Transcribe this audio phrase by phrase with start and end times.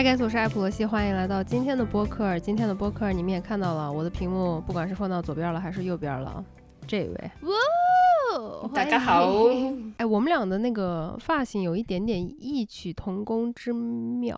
[0.00, 2.38] 嗨，该我是艾普罗西，欢迎来到今天的播客。
[2.38, 6.42] 今天的播客你们也看到了，我的屏幕不管是放到左边了还是右边了，
[6.86, 9.30] 这位，哇，大家好。
[10.00, 14.34] 哎，我们俩的那个发型有一点点异曲同工之妙。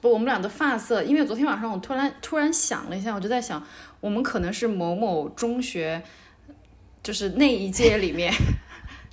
[0.00, 3.62] 不，我们俩的发色，因为昨天晚上我突然突然想了一下，我就在想，
[4.00, 6.02] 我们可能是某某中学，
[7.02, 8.32] 就是那一届里面，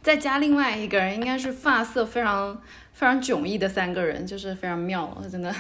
[0.02, 2.62] 再加另外一个人，应该是发色非常。
[2.94, 5.52] 非常迥异的三个人，就是非常妙，真的，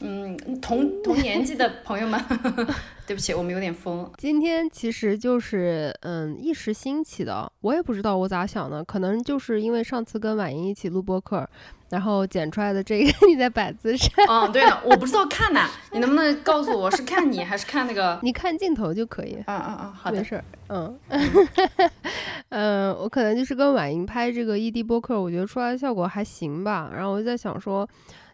[0.00, 2.20] 嗯，同 同年纪的朋友们，
[3.06, 4.10] 对不起，我们有点疯。
[4.16, 11.48] 今天其实就是嗯一时兴起的，我也不知道我咋想的，可能就是因为上次跟婉莹一起录播客。
[11.90, 14.10] 然后剪出来的这个 你在摆姿势。
[14.28, 18.20] 嗯，对了，我不知道看哪，你能不能告诉我是看你还是看那个？
[18.22, 19.38] 你看镜头就可以。
[19.46, 20.18] 啊啊啊，好的。
[20.18, 20.44] 没事儿。
[20.68, 20.98] 嗯
[22.50, 26.90] 嗯，我可能就是跟婉莹拍这个异地播客，我觉得出来的效果还行吧。
[26.94, 27.88] 然后我就在想说，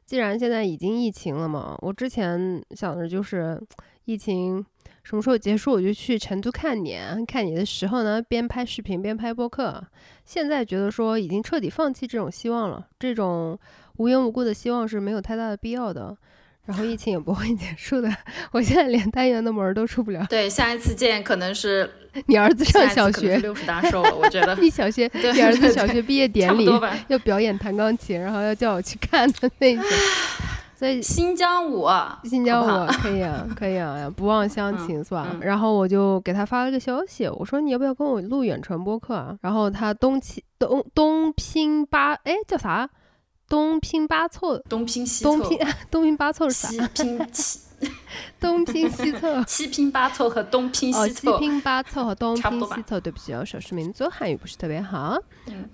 [0.05, 3.61] 既然现在已经疫情了嘛，我之前想的就是
[4.05, 4.65] 疫情。
[5.03, 9.83] 什么时候结束我就去成都看你，看你的时候呢，边拍视频边拍播客。
[10.25, 13.59] 现在觉得说已经彻底放弃这种希望了，这种
[13.99, 16.17] 无缘无故的希望是没有太大的必要的。
[16.65, 18.11] 然后疫情也不会结束的，
[18.51, 20.27] 我现在连单元的门都出不了。
[20.31, 21.89] 对，下一次见可能是
[22.27, 24.55] 你儿子上小学六十大寿了，我觉得。
[24.63, 26.69] 你小学，你儿子小学毕业典礼
[27.09, 29.85] 要表演弹钢琴，然后要叫我去看的那种。
[30.75, 31.89] 在新疆舞，
[32.25, 35.35] 新疆舞可以啊，可以啊，不忘乡情是吧？
[35.41, 39.37] 然后我就给他发了个消息，我说你要不要跟我录远程播客啊？
[39.41, 42.91] 然后他东七东东拼八，哎叫啥？
[43.55, 45.59] 东拼八凑，东拼西凑，东拼
[45.93, 46.69] 东拼八凑是啥？
[46.75, 47.61] 西拼七。
[48.41, 53.01] 东拼西凑， 七拼八凑和东拼西凑，七拼八凑和东拼西凑。
[53.01, 55.17] 对不起，我少数民族汉语不是特别好。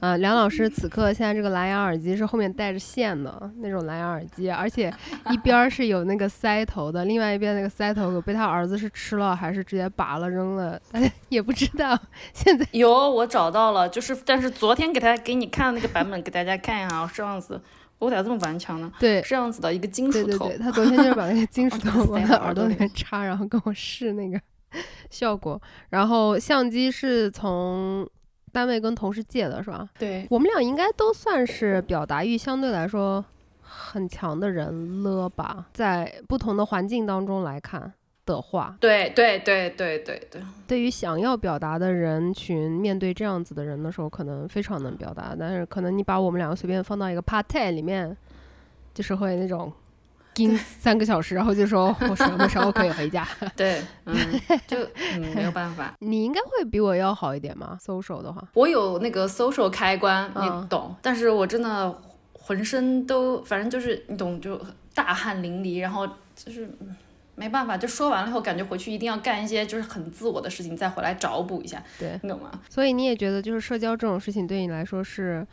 [0.01, 4.93] 啊，梁老师此刻现在这个蓝牙耳机是后面带着线的那种蓝牙耳机，而且
[5.31, 10.81] 一边是有那个塞头的，另外一边那个塞头被他儿子是吃了还是直接拔了扔了，
[11.29, 11.99] 也不知道。
[12.33, 17.61] 现在有我找到了，就是但是昨天给他给你看的那个版本给大家看一下，是这样子。
[18.01, 18.93] 我咋这么顽强呢？
[18.99, 20.27] 对，这样子的一个金属头。
[20.27, 24.41] 对对对，他昨天就是把那个金属头 往耳朵里面插，然后跟我试那个
[25.11, 25.61] 效果。
[25.91, 28.09] 然后相机是从
[28.53, 29.89] 单位跟同事借的，是吧？
[29.99, 33.25] 对，我们俩应该都算是表达欲相对来说
[33.61, 35.67] 很强的人了吧？
[35.73, 37.93] 在不同的环境当中来看。
[38.31, 45.35] 的话，对对对对对对，对于想要表达的人群，面对这样子的人的时候，可能非常能表达。
[45.39, 48.17] 但是可能你把我们两个随便放到一个 party 里面，
[48.95, 49.73] 就是会那种，
[50.35, 53.27] 盯 三个小时，然后就说我什么时候可以回家？
[53.57, 54.17] 对，嗯，
[54.67, 54.79] 就
[55.35, 55.95] 没有办法。
[55.99, 60.95] 你应该会比我要好一点嘛，social 的话，我有那个 social 开关，你懂。
[61.03, 61.99] 但是我真的
[62.33, 64.61] 浑身都，反正就是你懂，就
[64.95, 66.71] 大汗淋漓，然后就是。
[67.35, 72.51] 没办法，就说完了以后，感觉回去一定要干一些就是很自我的事情，再回来找补一下，对，你懂吗？
[72.69, 75.47] 所以你也觉得就是社交这种事情对你来说是，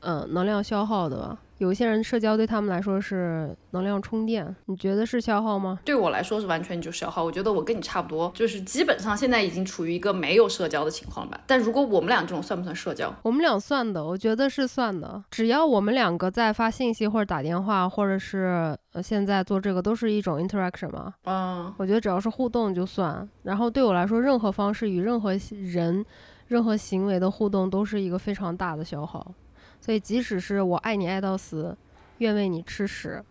[0.00, 1.38] 嗯，能量消耗的吧？
[1.60, 5.78] 有一些人社交对他们来说是能量充电，你觉得是消耗吗？
[5.84, 7.22] 对我来说是完全就消耗。
[7.22, 11.38] 我觉得我跟你差不多，就是基本上现在已经处于一个没有社交的情况吧。
[11.46, 13.14] 但如果我们俩这种算不算社交？
[13.22, 15.22] 我们俩算的，我觉得是算的。
[15.30, 21.12] 只要我们两个在发信息或者打电话，或者是呃现在做这个，都是一种 interaction 嘛。
[21.24, 23.28] 嗯，我觉得只要是互动就算。
[23.42, 26.02] 然后对我来说，任何方式与任何人、
[26.46, 29.30] 任何行为的互动都是一个非常大的消耗。
[29.80, 31.76] 所以，即使是我爱你爱到死，
[32.18, 33.22] 愿为你吃屎，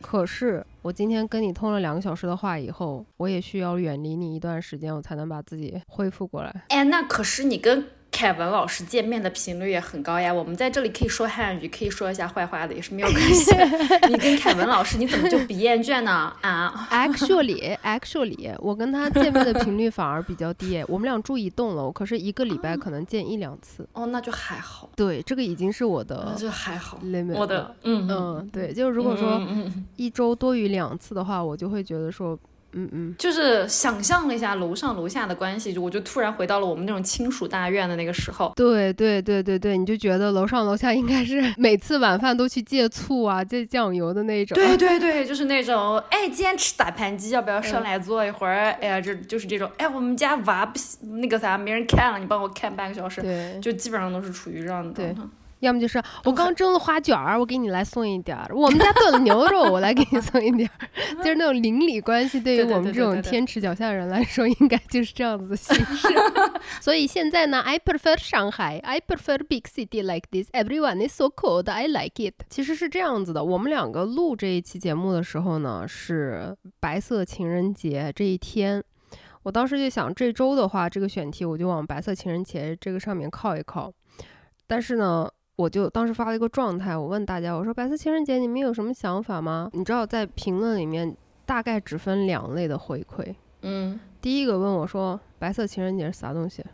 [0.00, 6.64] 可是我今天跟你通了两个小时的话以后，我也需要远离你一段时间，我才能把自己恢复过来。
[6.68, 7.84] 哎，那可是你跟。
[8.22, 13.52] 凯文老师见面的频率也很高呀，我们在这里可以说汉语，可以说一下坏话的，也是没有关系。
[14.08, 16.32] 你跟凯文老师，你怎么就不厌倦呢？
[16.40, 23.84] 啊， Actually，Actually，我跟他见面的频率反而比较低，我们俩住一栋楼，可是一个礼拜可能见一两次。
[23.92, 24.88] 哦，那就还好。
[24.94, 27.00] 对，这个已经是我的，就还好。
[27.34, 29.42] 我的，嗯嗯，对，就是如果说
[29.96, 32.38] 一周多于两次的话，我就会觉得说。
[32.72, 38.52] 嗯嗯，就是想象了一下楼上楼下的关系，就我就突然回到了我们那种亲属大院的那个时候。
[38.56, 44.54] 对对对对对，你就觉得楼上楼下应该是每次晚饭都去借醋啊、借酱油的那种。
[44.54, 48.70] 对对对，就是那种，哎，今天吃大盘鸡，要不要上来坐一会儿？
[48.80, 50.78] 哎呀，这就是这种，哎，我们家娃不
[51.18, 53.20] 那个啥，没人看了，你帮我看半个小时。
[53.20, 54.92] 对，就基本上都是处于这样的。
[54.92, 55.14] 对。
[55.62, 60.88] 要么就是我刚蒸了花卷儿，我给你来送一点儿；我们家炖了牛肉，我来给你 送一点儿。
[61.22, 66.08] 就是那种邻里关系，对于我们这种天池脚下的人来说，应该就是这样子的形式。
[66.82, 70.50] 所以现在呢，I prefer Shanghai, I prefer big city like this.
[70.50, 72.34] Everyone is so cold, I like it。
[72.50, 78.82] 其实是这样子的，我们两个录这一期节目的时候呢，是白色情人节这一天。
[79.44, 83.92] 我当时就想，这周的话，这个选题我就往白色情人节这个上面靠一靠。
[84.68, 89.68] 但是呢，我就当时发了一个状态，我问大家，我说白色情人节你们有什么想法吗？
[89.72, 91.14] 你知道，在评论里面
[91.44, 93.34] 大概只分两类的回馈。
[93.62, 96.64] 嗯，第一个问我说，白色情人节是啥东西？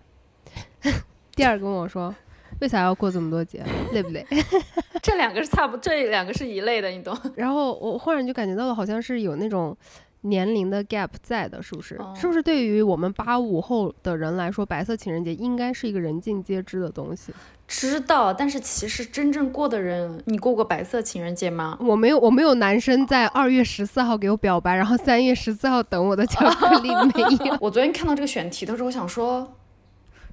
[1.35, 2.15] 第二个问我说，
[2.61, 4.25] 为啥要过这么多节，累不累？
[5.03, 7.17] 这两个是差不，这两个是一类的，你懂？
[7.37, 9.77] 然后我忽然就感觉到了，好像是有那种。
[10.23, 11.97] 年龄的 gap 在的，是不是？
[12.13, 17.33] 是不是对于我们八五后的人来说，白色情人节应该是一个人尽皆知的东西？
[17.69, 21.76] 知道，但是其实真正过的人，你过过白色情人节吗？
[21.79, 27.55] 我没有，我没有男生在二月十四号给我表白，然后三月十四号等我的巧克力，没有。
[27.61, 29.55] 我昨天看到这个选题的时候，我想说，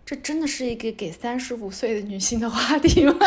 [0.06, 3.14] 这真的是一个给三十五岁的女性的话题吗？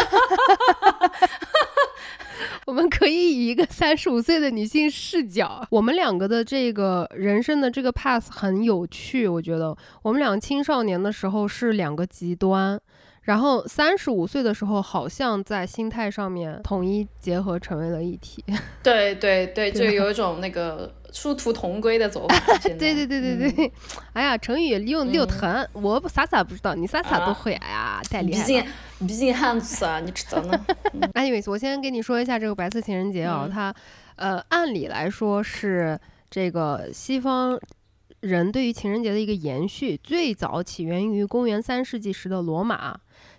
[2.64, 9.28] 我们可以以一个三十五岁的女性视角，我们两个的这个人生的这个 path 很有趣。
[9.28, 12.80] 我觉得我们两个青少年的时候是两个极端。
[13.28, 18.42] 然后三十五岁的时候，好像在心态上面统一结合成为了一体。
[18.82, 22.38] 对对对，就有一种那个殊途同归的走法。
[22.64, 23.72] 对对对对对，
[24.14, 27.52] 哎呀，成语用又疼，我啥啥不知道，你啥啥都会。
[27.56, 28.46] 哎呀，太厉害了！
[28.46, 28.64] 毕竟
[29.06, 30.64] 毕竟汉子啊，你知道呢。
[31.12, 33.74] Anyways，我先跟你说一下这个白色情人节啊，它
[34.16, 37.60] 呃，按理来说是这个西方。
[38.20, 42.98] 人对于情人节的一个延续，最早起源于公元三世纪时的罗马。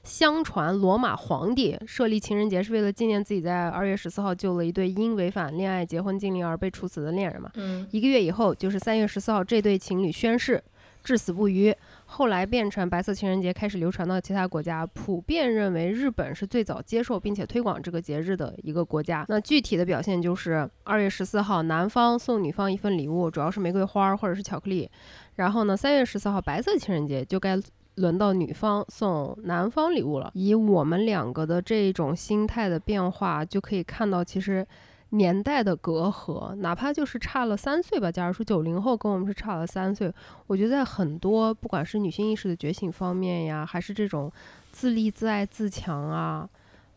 [0.09, 7.51] 相传罗马皇帝设立情人节是为了纪念自己在二月十四号救了一对因违反恋爱结婚禁令而被处死的恋人嘛。
[7.53, 7.87] 嗯。
[7.91, 10.61] 一个月以后，就是三月十四号，这对情侣宣誓。
[11.01, 11.73] 至死不渝，
[12.05, 14.85] 后来变成白色情人节，开始流传到其他国家。
[14.85, 19.25] 普遍认为日本是最早接受并且推广这个节日的一个国家。
[19.29, 24.91] 那具体的表现就是二月十四号，男方送女方一份礼物，主要是玫瑰花或者是巧克力。
[25.35, 27.57] 然后呢，三月十四号白色情人节就该
[27.99, 30.31] 轮到女方送男方礼物了。
[30.33, 34.65] 以我们两个的这种心态的变化，就可以看到其实。
[35.11, 38.11] 年代的隔阂，哪怕就是差了三岁吧。
[38.11, 40.13] 假如说九零后跟我们是差了三岁，
[40.45, 44.31] 我觉得在很多不管是女性意识的觉醒方面呀，还是这种
[44.71, 46.47] 自立自爱自强啊，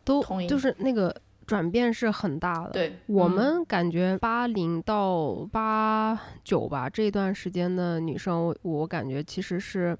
[0.05, 1.11] 都就是那个
[1.47, 2.69] 转变是很大的。
[2.69, 9.97] 对我们感觉八零到八九吧这段时间的女生，我我感觉其实是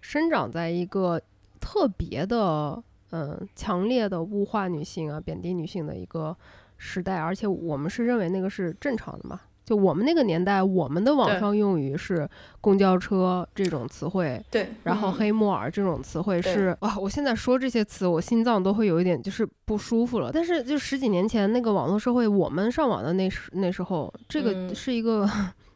[0.00, 1.20] 生长在一个
[1.60, 6.36] 特别的嗯强烈的物化女性啊、贬低女性的一个。
[6.82, 9.38] 时代，而且我们是认为那个是正常的嘛？
[9.66, 12.26] 就我们那个年代，我们的网上用语是
[12.58, 20.30] 公交车这种词汇，对，然后黑木耳这种词汇是哇，我现在说这些词，我心脏都会有一点就是不舒服了。
[20.32, 25.28] 但是就十几年前那个网络社会，我们上网的那时那时候，这个是一个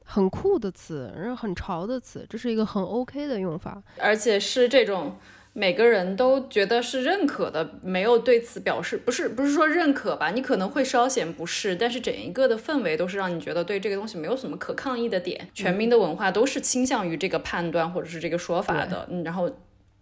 [0.05, 5.17] 很酷的词，然后很潮的词，这是一个很 OK 的用法，而且是这种。
[5.57, 10.33] 每个人都觉得是认可的，没有对此表示不是不是说认可吧？
[10.33, 15.49] 你可能会稍显不适，但是整一个的氛围都是让你觉得对这个东西没有什么可抗议的点。
[15.55, 19.07] 全民的文化都是倾向于这个判断或者是这个说法的。
[19.09, 19.49] 嗯，然后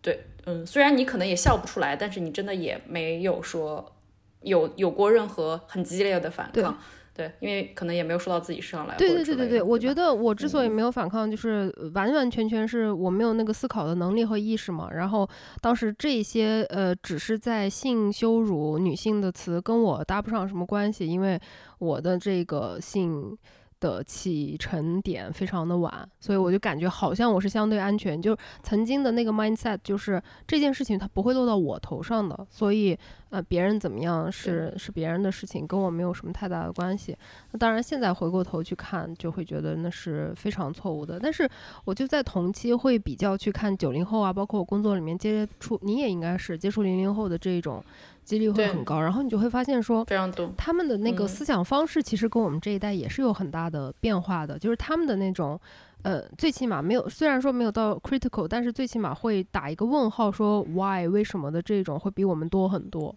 [0.00, 3.94] 对，嗯，虽然你可能也笑不出来，但是你真的也没有说
[4.40, 6.78] 有有过任何很激烈的反抗。
[7.14, 8.96] 对，因为可能也没有说到自己身上来。
[8.96, 14.90] 对对对对对，我觉得我之所以没有反抗，就是完完全全是我没有那个思考的能力和意识嘛。
[14.92, 15.28] 然后
[15.60, 21.40] 当时这些呃，只是在性羞辱女性的词跟我搭不上什么关系，因为
[21.78, 23.36] 我的这个性。
[23.82, 28.22] 的启程点非常的晚，所以我就感觉好像我是相对安全。
[28.22, 32.96] 就曾经的那个 mindset，就是这件事情它不会落到我头上的，所以
[33.32, 37.16] 呃别人怎么样是是别人的事情，跟我没有什么太大的关系。
[37.50, 41.18] 那当然现在回过头去看，就会觉得那是非常错误的。
[41.18, 41.48] 但是
[41.84, 47.82] 我就在同期会比较去看九零后啊，包括我工作里面接触，你也应该是接触零零后的这种。
[48.24, 55.60] 几率会很高，然后你就会发现说，非常多，他们的那个思想方式其实跟我们这一代也是有很大的变化的，就是他们的那种，
[56.02, 63.14] 呃，最起码没有，虽然说没有到 critical，但是最起码会打一个问号，说 why 为什么的这种会比我们多很多，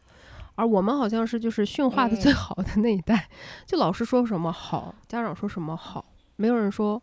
[0.56, 3.28] 而我们好像是就是驯化的最好的那一代，
[3.66, 7.02] 就老师说什么好，家长说什么好，没有人说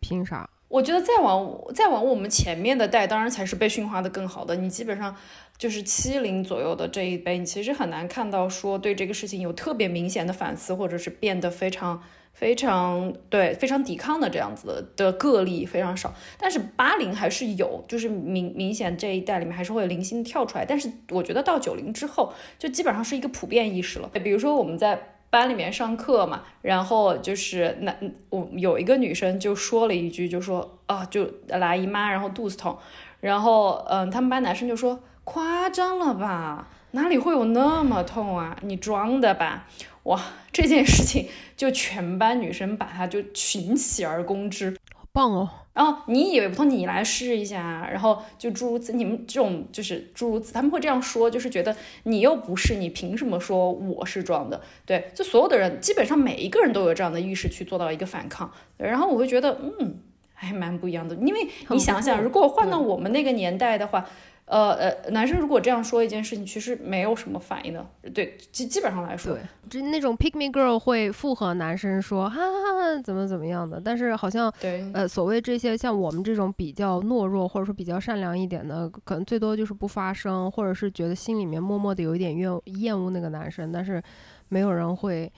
[0.00, 0.48] 凭啥。
[0.72, 4.56] 我觉得再往再往我们前面的代，当然才是被驯化的更好的。
[4.56, 5.14] 你基本上
[5.58, 12.02] 就是七零左右的这一辈，你其实很难看到说对这个事情有特别明显的反思，或者是变得非常
[12.32, 16.14] 非常对非常抵抗的这样子的的个例非常少。
[16.38, 20.64] 但是八零还是有，就是明明显这一代里面还是会有零星跳出来。
[20.64, 24.08] 但是我觉得到九零之后，就基本上是一个普遍意识了。
[24.08, 25.10] 比如说我们在。
[25.32, 27.96] 班里面上课嘛，然后就是那，
[28.28, 32.76] 我有一个女生就说了一句，就说啊，就来姨妈，然后肚子痛，
[33.20, 39.66] 然后嗯，他们班男生就说夸张了吧，哪里会有那么痛啊，你装的吧，
[40.02, 40.20] 哇，
[40.52, 44.76] 这件事情就全班女生把他就群起而攻之。
[45.12, 45.48] 棒哦！
[45.74, 47.88] 然后你以为不痛，你来试一下。
[47.90, 54.60] 然后就诸如此，你们这种就是诸如此，他们会这样说，就是觉得你又不是，你凭什么说我是装的？
[54.86, 58.50] 对，就所有的人，基本上每一个人都有这样的意识去做到一个反抗。
[58.78, 59.96] 然后我会觉得，嗯，
[60.34, 61.14] 还蛮不一样的。
[61.16, 64.06] 因为你想想，如果换到我们那个年代的话。
[64.46, 67.86] 呃呃，男生如果这样说一件事情，其实没有什么反应的。
[68.12, 73.80] 对，基基本上来说，对，就那种 pick me girl 会附和男生说哈哈哈怎么怎么样的。
[73.82, 84.02] 但是好像对，呃，所谓这些像我们这种比较懦弱或者说比较善良一点的，可能最多就是不发声，或者是觉得心里面默默的有一点怨厌恶那个男生，但是
[84.48, 85.32] 没有人会。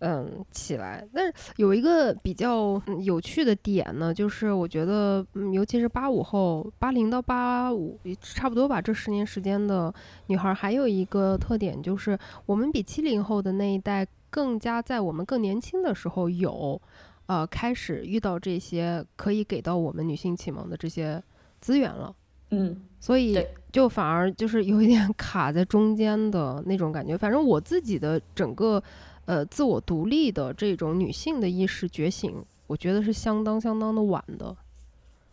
[0.00, 9.92] 嗯，起来，但是有一个比较有趣的点呢，就是我觉得，嗯，尤其是八五后、八零到八五，差不多吧，这十年时间的
[10.26, 16.78] 女孩，还有一个特点就是，我们比七零后的那一代更加在我们更年轻的时候有，
[17.24, 21.22] 呃，开始遇到这些可以给到我们女性启蒙的这些
[21.58, 22.14] 资源了。
[22.50, 27.16] 嗯，所以就反而就是有一点 卡在中间的那种感觉。
[27.16, 28.82] 反正我自己的整个。
[29.26, 34.56] 呃，自我独立的这种女性的意识觉醒，我觉得是相当相当的晚的。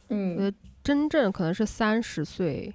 [0.09, 0.51] 嗯，呃，
[0.83, 2.73] 真正可能是三十岁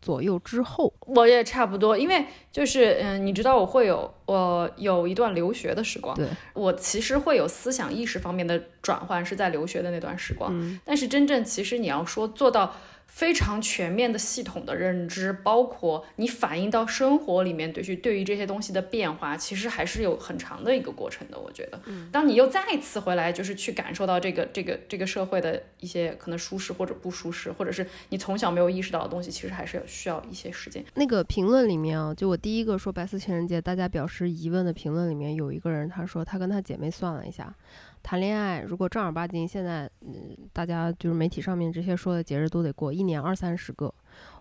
[0.00, 0.92] 左右之后。
[1.00, 6.14] 我也差不多，因为就是嗯，你知道我会有我有一段留学的时光。
[6.14, 10.80] 对，我其实会有思想意识方面的转换，是在留学的那段时光。
[10.84, 12.74] 但是真正其实你要说做到。
[13.08, 21.38] 非常全面的系统的认知，包括你反映到生活里面，对去对于这些东西的变化，其实还是有很长的一个过程的。
[21.38, 21.80] 我觉得，
[22.12, 30.84] 当你又再次回来，就是去感受到这个这个这个社会的一些可能舒适或者不舒适，或者是你从小没有意识到的东西，其实还是需要一些时间。
[30.94, 37.52] 那个评论里面啊，就我第一个说白色情人节，大家表示疑问的评论里面有一个人，他说他跟他姐妹算了一下。
[38.02, 43.86] 谈恋爱，如果正儿八经，现在嗯，大家就是媒体上面这些说的节日都得过，一年二三十个。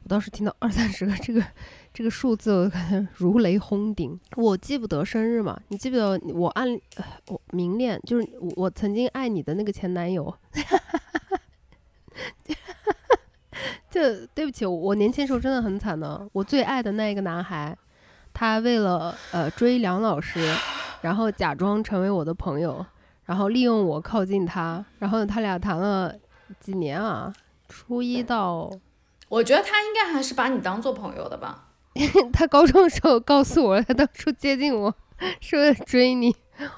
[0.04, 1.44] 我当时听到二三十个这个
[1.94, 4.18] 这个数字，我感觉如雷轰顶。
[4.36, 5.60] 我记不得生日嘛？
[5.68, 6.68] 你记不得我暗
[7.28, 10.34] 我明恋，就是我曾经爱你的那个前男友。
[13.90, 16.30] 就对不起，我年轻时候真的很惨的。
[16.32, 17.76] 我最爱的那一个男孩，
[18.34, 20.40] 他为了呃追梁老师，
[21.02, 22.86] 然后假装成为我的朋友。
[23.28, 26.16] 然后利用我靠近他，然后他俩谈了
[26.60, 27.32] 几年啊？
[27.68, 28.72] 初一到，
[29.28, 31.66] 我觉得他应该还是把你当做朋友的吧。
[32.32, 34.94] 他高中的时候告诉我，他当初接近我
[35.42, 36.34] 是为了追你，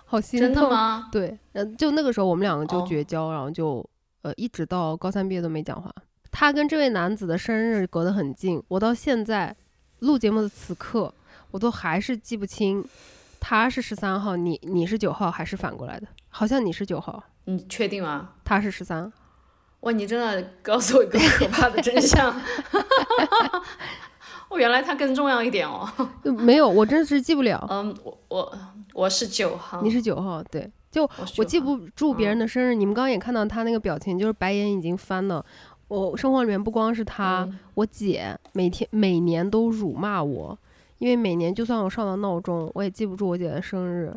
[0.05, 0.53] 好心痛。
[0.53, 1.07] 真的吗？
[1.11, 3.87] 对，嗯，就那个时候我们两个就绝交，然后就
[4.23, 5.93] 呃一直到高三毕业都没讲话。
[6.31, 9.55] 他跟这位男子的生日隔得很近，我到现在
[9.99, 11.13] 录节目的此刻，
[11.51, 12.83] 我都还是记不清。
[13.39, 16.07] 他是十三号，你你是九号，还是反过来的？
[16.29, 18.29] 好像你是九号，你确定吗？
[18.45, 19.11] 他是十三。
[19.81, 22.31] 哇，你真的告诉我一个可怕的真相！
[24.49, 25.87] 哦，原来他更重要一点哦。
[26.23, 27.65] 没有，我真是记不了。
[27.69, 28.57] 嗯，我我
[28.93, 32.75] 我是九号，你是九号，对，就我记不住别人的生日。
[32.75, 35.43] 你们刚刚也看到他那个表情，就是白眼已经翻了。
[35.87, 40.57] 我生活里面不光是他，我姐每天每年都辱骂我。
[40.97, 44.13] 因为每年就算我上了闹钟，我也记不住我姐的生日。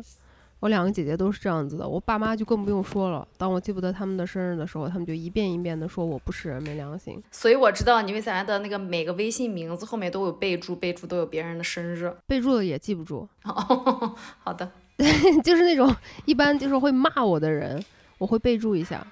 [0.63, 3.27] 我两个姐姐都是这样子的，我爸妈就更不用说了。
[3.37, 7.21] 当我记不得他们的生日的时候，他们就一遍一遍的说我不是人，没良心。
[7.31, 13.27] 所以我知道你为啥的那个每个微信名字后面都有备注，备注都有别人的生日，备注了也记不住。
[13.43, 14.71] 好的，
[15.43, 15.93] 就是那种
[16.23, 17.83] 一般就是会骂我的人，
[18.17, 19.05] 我会备注一下。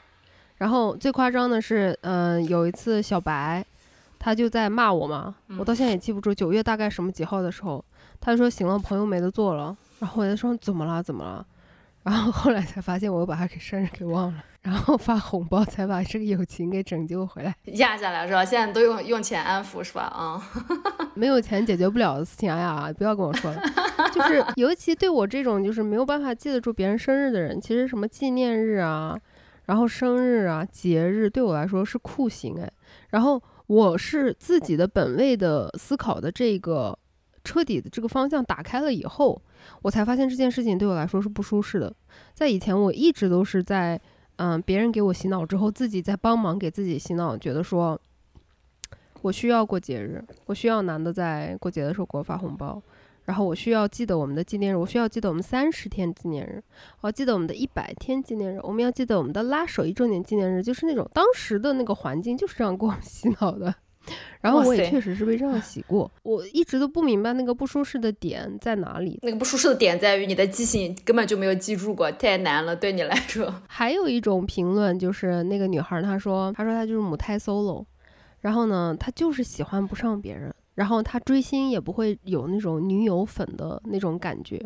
[0.55, 3.61] 然后最夸张的是，嗯，有一次小白。
[4.23, 7.83] 他就在骂我嘛，我到现在也记不住九月大概什么几号的时候，
[8.21, 9.75] 他就说行了，朋友没得做了。
[10.01, 11.45] 然后我就说怎么了怎么了，
[12.01, 18.43] 然后后来才发现我又把他给生日给忘了，然后发红包才把这个友情给拯救回来，压下来是吧？
[18.43, 20.01] 现在都用用钱安抚是吧？
[20.05, 20.41] 啊，
[21.13, 23.61] 没有钱解决不了的事情，哎呀，不要跟我说了。
[24.11, 29.15] 就是 尤其对我这种就是没有办法记得住别人生日的人，其实什么纪念日啊。
[29.65, 32.69] 然后生日啊、节日对我来说是酷刑哎。
[33.11, 36.97] 然后我是自己的本位的思考的这个
[37.43, 39.39] 彻底的这个方向打开了以后，
[39.81, 41.93] 我才发现这件事情对我来说是不舒适的。
[42.33, 43.99] 在以前我一直都是在
[44.37, 47.99] 嗯别人给我洗脑之后，自己在帮忙给自己洗脑，觉得说
[49.21, 52.81] 我需要过节日，我需要男的在过节的时候给我发红包。
[53.23, 56.61] 然后我需要记得我们的纪念日，我需要记得我们三十天纪念日，
[57.01, 63.73] 我要记得我们的一百天纪念日，我们要记得我们的拉手一周年纪念日，就是那种当时的那个环境就是这样给我们洗脑的。
[64.41, 69.19] 然后我也确实是被这样洗过， 我一直都不明白那个不舒适的点在哪里。
[69.21, 73.53] 那个不舒适的点在于你的记性根本就没有记住过，太难了对你来说。
[73.67, 77.85] 还有一种评论就是那个女孩她说，她说她就是母胎 solo，
[78.39, 80.53] 然后呢，她就是喜欢不上别人。
[80.73, 84.57] 然后她追星也不会有那种女友粉的那种感觉，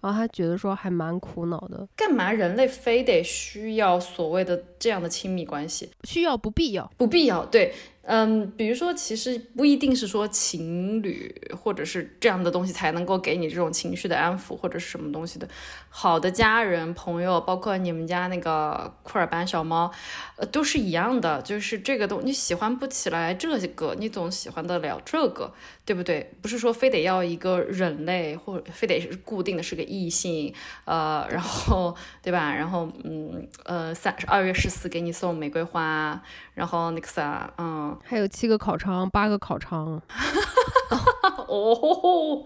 [0.00, 1.88] 然后他觉得说还蛮苦恼的。
[1.96, 5.88] 干嘛人类非得需要所谓的这样的亲密关系？
[6.04, 7.46] 需要不必要，不必要。
[7.46, 7.72] 对。
[8.08, 15.48] 嗯，比如说，其实不一定是说情侣或者是这样的东西才能够给你这种情绪的安抚或者是什么东西的。
[15.90, 19.90] 好的家人、朋友，包括你们家那个库尔班小猫，
[20.36, 21.42] 呃，都是一样的。
[21.42, 25.52] 就是这个东你喜欢不起来这个，你总喜欢得了这个，
[25.84, 26.32] 对不对？
[26.40, 32.54] 不是说非得要一个人类，或者非得是固定的是个异性，呃，然后对吧？
[32.54, 36.22] 然后嗯呃，三二月十四给你送玫瑰花，
[36.56, 37.96] 然后那个啥，嗯。
[38.02, 40.02] 还有七个烤肠，八个烤肠，
[41.46, 42.44] 哦，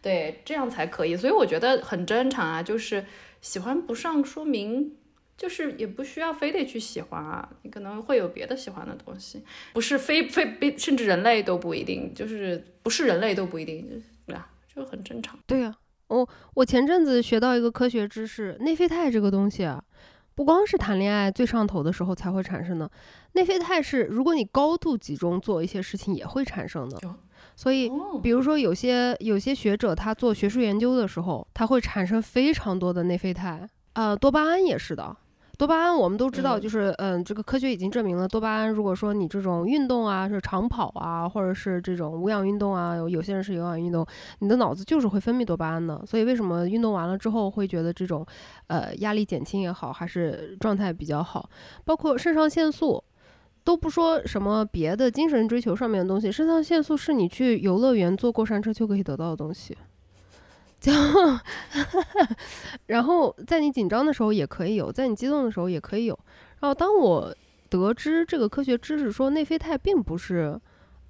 [0.00, 1.16] 对，这样才可以。
[1.16, 3.04] 所以我觉得很正常啊，就是
[3.40, 4.96] 喜欢不上，说明
[5.36, 7.48] 就是也不需要非得去喜欢啊。
[7.62, 15.36] 你可能会有别的喜欢的东西，不是非非非，甚至人类都不一定，就是不是人类都不一定，对啊，就很正常。
[15.48, 15.74] 对呀，
[16.06, 19.82] 我我前阵子学到一个科学知识，内啡肽这个东西啊。
[20.40, 22.90] 不光是谈恋爱最上头的时候才会产生的，
[23.32, 26.98] 内啡肽是如果你高度集中做一些事情也会产生的。
[27.54, 27.90] 所以，
[28.22, 35.14] 比如说有些有些学者他做学术研究的时候，他会产生非常多的内啡肽，呃，多巴胺也是的。
[35.60, 44.06] 多巴胺我们都知道，就是嗯，这个科学已经证明了，多巴胺如果说你这种运动啊，是长跑啊，或者是这种无氧运动啊，有有些人是有氧运动，
[44.38, 46.02] 你的脑子就是会分泌多巴胺的。
[46.06, 48.24] 所以为什么运动完了之后会觉得这种，
[48.68, 51.46] 呃，压力减轻也好，还是状态比较好？
[51.84, 53.04] 包括肾上腺素，
[53.62, 59.76] 都不说什么别的精神追求上面的东西，肾上腺素是你去游乐园坐过山车就可以得到的东西。
[60.80, 60.90] 就，
[62.86, 66.18] 然后在你紧张的时候也可以有，在你激动的时候也可以有。
[66.60, 67.34] 然后当我
[67.68, 70.58] 得知这个科学知识说内啡肽并不是，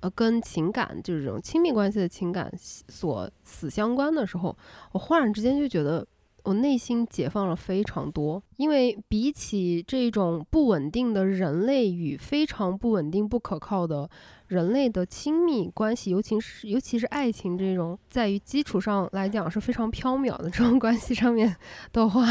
[0.01, 4.57] 呃，跟情感就是这种亲密关系的情感所死相关的时候，
[4.93, 6.07] 我忽然之间就觉得。
[6.51, 14.11] 我内心解放了非常多，因为比起这种不稳定的人类与非常不稳定、不可靠的
[14.49, 21.55] 人类的亲密关系，尤其是尤其是爱情这种在于基础上来讲是非常缥缈的这种 关系上面
[21.93, 22.27] 的话，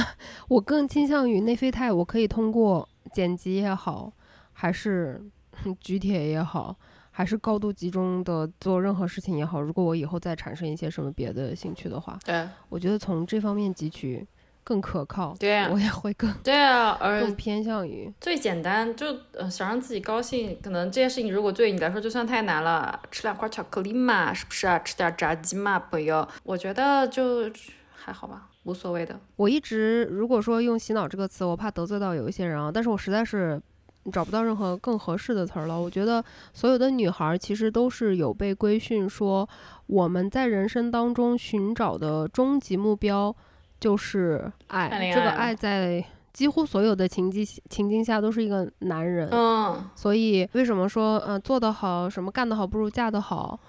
[0.50, 1.90] 我更倾向于内啡肽。
[1.90, 4.12] 我可以通过剪辑也好，
[4.52, 5.24] 还是
[5.80, 6.76] 举铁也好。
[7.20, 14.26] 还是高度集中的做任何事情也好，如果我以后再产生一些什么别的兴趣的话，对，我觉得从这方面汲取
[14.64, 24.80] 更可靠，对，我也会更对啊，而更偏向于最简单，就呃想让自己高兴，可能这件事情如果对你来说就算太难了，吃两块巧克力嘛，是不是啊？
[24.80, 27.52] 吃点炸鸡嘛，朋友，我觉得就
[27.92, 29.20] 还好吧，无所谓的。
[29.36, 33.62] 我一直如果说用洗脑这个词，我怕得罪到有一些人啊，但是我实在是。
[34.12, 35.80] 找不到任何更合适的词儿了。
[35.80, 39.48] 我觉得所有的女孩其实都是有被规训说，
[39.88, 43.36] 我们在人生当中寻找的终极目标
[43.80, 45.12] 就是爱。
[45.14, 49.30] 这个爱在几乎所有的情境情境下都是一个男人。
[49.32, 49.90] 嗯。
[49.96, 53.60] 所以为什么说呃做得好什么干得好不如嫁得好？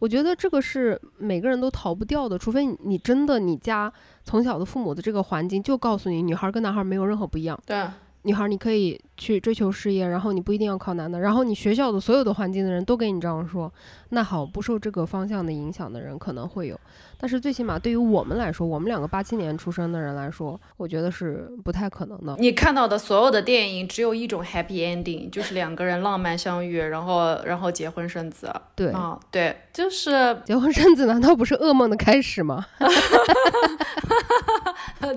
[0.00, 3.90] 我觉得这个是每个人都逃不掉的，除非你真的你家
[4.24, 7.58] 从小的父母的这个环境就告诉你，女孩跟男孩没有任何不一样。
[7.64, 7.86] 对。
[8.26, 11.20] 女孩，你可以去追求事业，然后你不一定要靠男的。
[11.20, 13.70] 然后你学校的所有的环境的人都给你这样说，
[14.08, 16.80] 那好，不受这个方向的影响的人可能会有，
[17.18, 22.34] 但是最起码对于我们来说，我们两个八七年出生的人来说，我觉得是不太可能的。
[22.38, 28.50] 你看到的所有的电影只有一种 happy ending， 就是两个人浪漫相遇，然后然后结婚生子。
[28.74, 32.64] 对啊，对，就是结婚生子，难道不是噩梦的开始吗？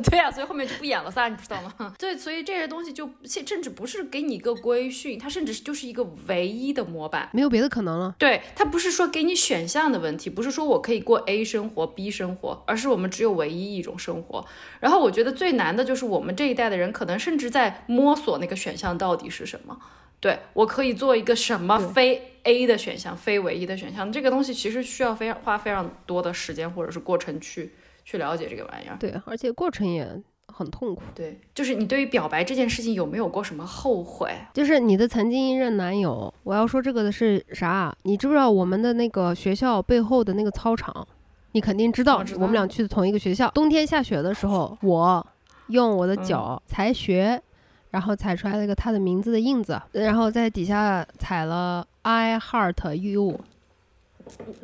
[0.04, 1.94] 对呀，所以后面就不演了噻，你知道吗？
[1.98, 2.88] 对，所以这些东西。
[2.98, 8.16] 就甚甚至不是给你一个规训，它甚至就是一个唯一的模板，没有别的可能了。
[8.18, 14.46] 对，它不是说给你选项的问题，不是说我可以过 A 生活、B 生活，而是我们只有唯一一种生活。
[14.80, 19.76] 然后我觉得最难的就是我们这一代的人，可能甚至在摸索那个选项到底是什么。
[20.20, 27.74] 对我可以做一个什么非 A 的选项，非唯一的选项，这个东西其实需要非常花非常多的时间或者是过程去
[28.06, 28.98] 去了解这个玩意儿。
[29.00, 30.08] 对，而且过程也
[30.48, 31.04] 很痛苦。
[31.14, 34.32] 对，就是你对于表白这件事情有没有过什么后悔？
[34.56, 37.96] 就是你的曾经一任男友，我要说这个的是啥？
[38.02, 41.08] 你知不知道我们的那个学校背后的那个操场？
[41.52, 43.50] 你肯定知道，我们俩去的同一个学校。
[43.52, 45.28] 冬天下雪的时候，我
[45.68, 47.42] 用我的脚踩雪。
[47.90, 53.40] 然后踩出来了一个他的名字的印子，然后在底下踩了 I heart you，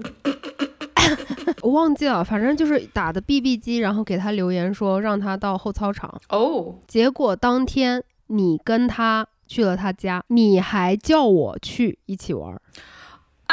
[1.63, 6.13] 我忘记了，反正就是打的 BB 机，然后给他留言说让他到后操场。
[6.29, 12.61] 哦，结果当天你跟他去了他家，你还叫我去一起玩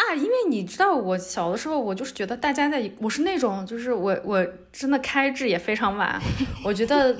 [0.01, 0.15] 啊？
[0.15, 6.21] 因为你知道我小的时候，我就是觉得大家在，我是那种就是我我真的开智也非常晚，
[6.65, 7.17] 我觉得。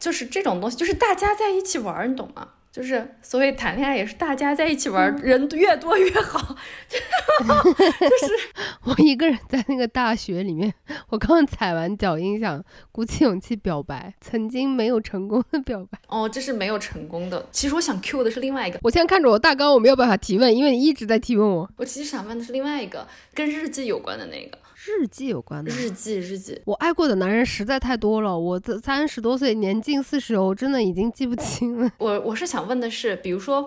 [0.00, 2.48] 就是这种东西，就是大家在一起玩，你懂吗？
[2.72, 6.56] 就是所谓谈恋爱也是大家在一起玩，人越多越好。
[7.40, 8.32] 就是
[8.84, 10.72] 我一个人在那个大学里面，
[11.08, 15.98] 我刚踩完脚印，想鼓起勇气表白，曾经没有成功的表白。
[16.06, 17.44] 哦，这是没有成功的。
[17.50, 18.78] 其实我想 Q 的是另外一个。
[18.82, 21.68] 我现在看着我大纲，我没有办法提问，因为你一直在提问我。
[21.76, 24.58] 我其实想问的是另外一个跟日记有关的那个。
[24.82, 26.58] 日记有关的日记，日记。
[26.64, 31.90] 我爱过的男人实在太多了，我这三十多岁，年近四十，我真的已经记不清了。
[31.98, 33.60] 我我是想问的是，比如说，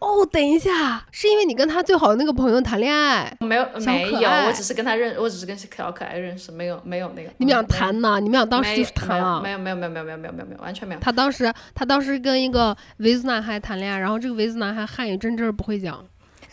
[0.00, 3.32] 哦，等一下，是因为你跟他最好的那个朋友谈恋爱？
[3.38, 7.30] 没有，没有，我只是跟他认，我只是跟小可爱认识，没有，没有那个。
[7.36, 8.18] 你们俩谈呢？
[8.18, 9.40] 你们俩当时就是谈了？
[9.40, 11.00] 没有，没有，没有，没有，没有，没有，没有，没有，完全没有。
[11.00, 16.04] 他当时，他当时跟一个维族男孩谈恋爱，然后这个维族男孩汉语真真不会讲，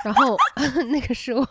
[0.04, 0.38] 然后
[0.92, 1.44] 那个时候。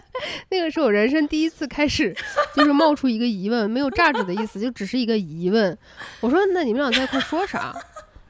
[0.50, 2.14] 那个是我人生第一次开始，
[2.54, 5.76] 就是冒出一个疑问，没有炸指的意思，就只是一个疑问。
[6.20, 7.74] 我说：“那你们俩在一块说啥？”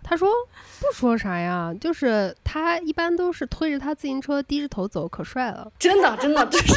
[0.03, 0.29] 他说
[0.81, 6.73] ：“不说啥呀，就是他一般都是推着他自行车低着头走，可帅了。”真的，真的，就是。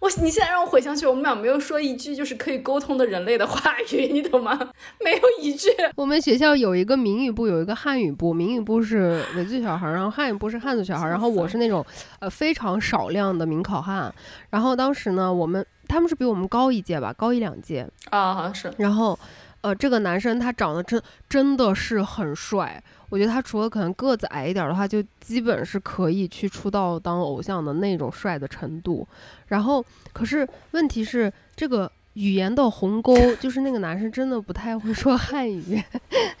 [0.00, 4.58] 我你现在让我回想起我们俩没有说一句就是可以沟通的人类的话语， 你懂吗？
[5.04, 5.68] 没有一句。
[5.94, 8.32] 我们学校有一个民语部，有一个汉语部。
[8.32, 11.06] 民语部是维族小孩，然后汉语部是汉族小孩。
[11.06, 11.84] 然后我是那种
[12.18, 14.12] 呃非常少量的民考汉。
[14.48, 18.72] 然后当时呢，我们他们是比我们高一届吧，高一两届啊，好像是。
[18.78, 19.18] 然后
[19.60, 22.82] 呃，这个男生他长得真真的是很帅。
[23.10, 29.06] 我觉得他除了可能个子矮一点的话，就基本是可以去出道当偶像的那种帅的程度。
[29.48, 35.82] 然后，可是问题是这个语言的鸿沟， 就是那个男生真的不太会说汉语，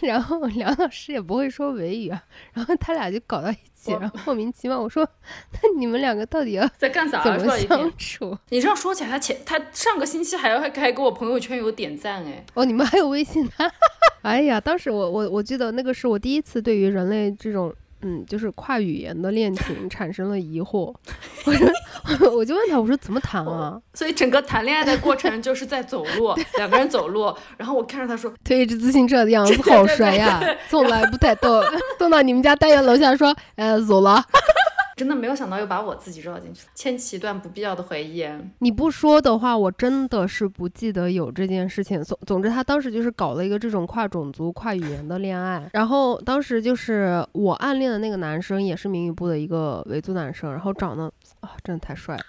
[0.00, 4.80] 然后 梁老师也不会说维语啊，然后他俩就搞到一起，然后莫名其妙。
[4.80, 5.08] 我说，
[5.52, 7.22] 那你们两个到底要在干啥？
[7.22, 8.36] 怎么相处？
[8.48, 12.44] 你这样说起来，他前他上个星期还要还给我朋友圈有点赞哎。
[12.54, 13.70] 哦，你们还有微信呢？
[14.22, 20.94] 哎呀，当时我我我记得那个是我第一次对于人类这种嗯，就是跨语言的恋情 产生了疑惑。
[21.44, 23.80] 我说， 我就问他，我说怎么谈啊？
[23.94, 31.62] 所以整个谈恋爱的过程就是在走路， 两个人走路，然后我看着他说推着自行车的样子好帅呀，从来不太动，
[31.98, 34.24] 动到你们家单元楼下说，呃，走了。
[35.00, 38.22] 真的没有想到又把我自己绕进去了，牵起一段不必要的回忆。
[38.58, 42.04] 你不说的话，我真的是不记得有这件事情。
[42.04, 45.66] 总总之，他当时就是搞了一个这种跨种族、跨语言的恋爱。
[45.72, 51.10] 然后当时就是我暗恋的那个男生，也是民语部的一个维族男生，然后长得
[51.40, 52.22] 啊，真的太帅了。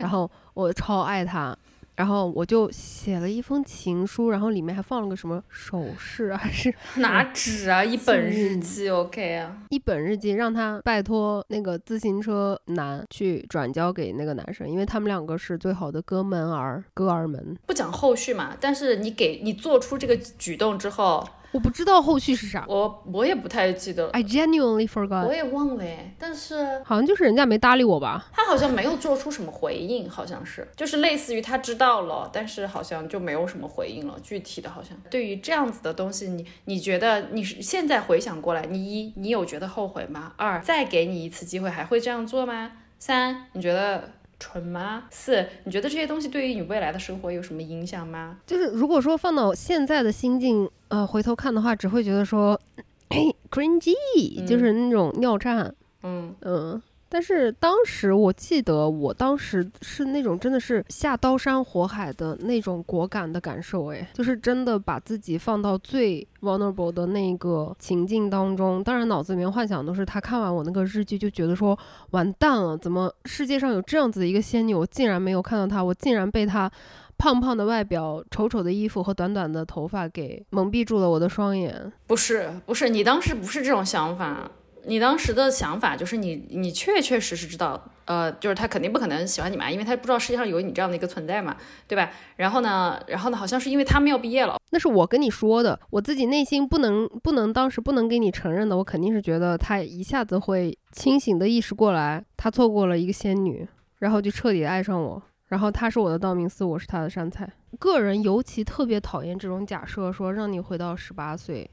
[0.00, 1.56] 然后我超爱他。
[1.96, 7.82] 然后我就写了一封情书，然后里面还放了个什么首饰还是 拿纸啊？
[7.82, 9.56] 一本日记，OK 啊？
[9.70, 17.56] 一本日记，让他拜托那个自行车男去转交给那个男生，因为他们两个是最好的哥们儿哥儿们。
[17.66, 21.26] 不讲后续嘛，但是你给你做出这个举动之后。
[21.52, 24.10] 我不知道后续是啥，我我也不太记得了。
[24.10, 26.14] I genuinely forgot，我也忘了哎。
[26.18, 28.26] 但是好像就是人家没搭理我吧？
[28.32, 34.18] 他好像没有做出什么回应，好像是，就是类似于他知道了，但是好像就没有什么回应了。
[34.22, 40.32] 具体的好像对于这样子的东西，你你觉得你是现在回想过来，你一你有觉得后悔吗？
[40.36, 42.72] 二再给你一次机会，还会这样做吗？
[42.98, 44.10] 三你觉得？
[44.38, 45.04] 纯吗？
[45.10, 48.38] 四，你觉得这些东西对于你未来的生活有什么影响吗？
[48.46, 52.58] 就是如果说放到现在的心境，呃，回头看的话，只会觉得说，
[53.08, 53.18] 哎
[53.50, 55.74] ，cringy，就是那种尿战。
[56.02, 68.82] 嗯嗯，但是当时我记得，我当时是那种真的是下刀山火海的那种果敢的感受，哎，就是真的把自己放到最 vulnerable 的那个情境当中。
[68.82, 71.78] 当然，脑子里面幻想都是他看完我那个日剧就觉得说
[72.10, 76.70] 完蛋了，怎么世界上有这样子的一个仙女，我竟然没有看到她，我竟然被她
[77.16, 81.92] 胖胖的外表、丑丑的衣服和短短的头发给蒙蔽住了我的双眼。
[82.06, 84.50] 不是，不是，你当时不是这种想法。
[84.86, 91.56] 你当时的想法就是你，你确确实实知道，呃，就是他肯定不可能喜欢你嘛，因为他不知道世界上有你这样的一个存在嘛，
[91.88, 92.10] 对吧？
[92.36, 103.66] 然后呢，然后呢，好像是因为他们要毕业了，那是我跟你说的，我自己内心不能不能当时不能给你承认的，我肯定是觉得他一下子会清醒的意识过来，他错过了一个仙女，
[103.98, 107.50] 然后就彻底爱上我，然后他是我的道明寺，我是他的杉菜。
[107.78, 111.68] 个人尤其特别讨厌这种假设，说让你回到十八岁。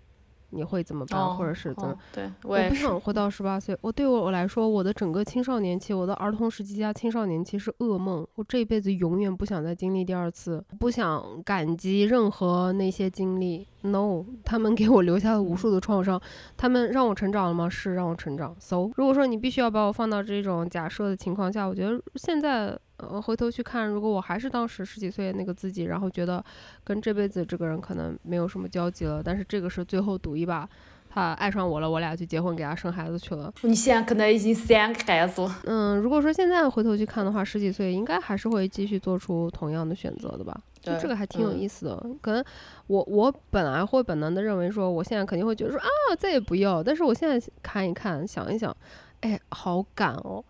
[0.53, 1.97] 你会怎么办，或者是怎么？
[2.13, 3.77] 对我不想回到十八岁。
[3.81, 8.25] 我对我来说，我的整个青少年期，我的儿童时期加青少年期是噩梦。
[8.35, 13.67] 我这一辈子永远不想再经历第二次，不想感激任何那些经历。
[13.81, 16.21] No，他们给我留下了无数的创伤。
[16.55, 17.67] 他们让我成长了吗？
[17.69, 18.55] 是让我成长。
[18.59, 22.77] So，如果说你必须要把我放到这种假设的情况下，我觉得现在。
[23.11, 26.43] 呃，回头去看，如果我还是当时十几岁那个自己，然后觉得
[26.83, 30.67] 跟这辈子这个人可能没有什么交集了，但是这个是最后赌一把，
[31.09, 33.53] 他爱上我了，我俩就结婚，给他生孩子去了。
[33.61, 35.61] 你现在可能已经三个孩子了。
[35.65, 40.59] 嗯，如果说现在回头去看的话，十几岁应该还是会继续做出同样的选择的吧？
[40.81, 42.05] 就这个还挺有意思的。
[42.21, 42.43] 可能
[42.87, 45.87] 我我本来会本能的认为说，我现在肯定会觉得说啊，
[46.17, 46.83] 再也不要。
[46.83, 48.75] 但是我现在看一看，想一想，
[49.21, 50.43] 哎，好赶哦。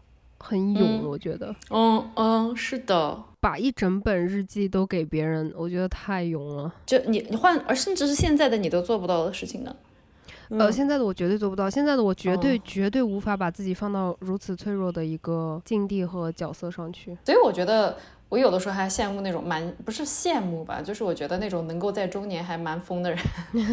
[0.43, 1.56] 很勇，我觉得。
[1.69, 6.73] 嗯嗯，是的，把一整本日记都给别人，我觉得太勇了。
[6.86, 9.73] 就你你换，而甚至是现在的你都做不到的事情呢。
[10.49, 17.17] 呃，现在的我绝对做不到，现在的我绝对绝对无法把自己放到如此脆弱的一个境地和角色上去。
[17.25, 17.97] 所以我觉得。
[18.34, 23.19] 我有的时候还羡慕那种蛮不是羡慕吧，就是我觉得那种能够在中年还蛮疯的人，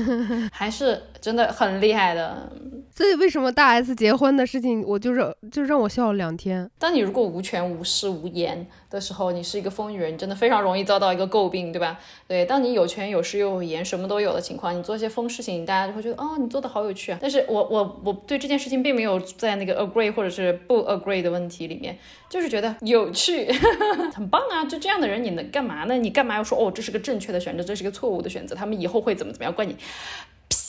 [0.52, 2.52] 还是真的很厉害的。
[2.94, 6.70] 所以为什么大 S 结婚的事情，我就是就让我笑了两天。
[6.78, 11.98] 当你如果无权无势无言的时候，你是一个疯女人，你真的非常容易遭到一个诟病，对吧？
[12.28, 17.18] 对，当你有权有势又有颜，什么都有的情况，你做一些疯事情，大家就会觉得哦，你做的好有趣啊。
[17.22, 21.96] 但是我我我对这件事情并没有在那个 agree 或者是不 agree 的问题里面，
[22.28, 23.50] 就是觉得有趣，
[24.12, 24.42] 很棒。
[24.50, 25.96] 啊，就这样的人，你能干嘛呢？
[25.96, 28.54] 你干嘛要说哦，这是个正确的选择，这是个错误的选择？
[28.54, 29.52] 他们以后会怎么怎么样？
[29.52, 29.76] 怪你。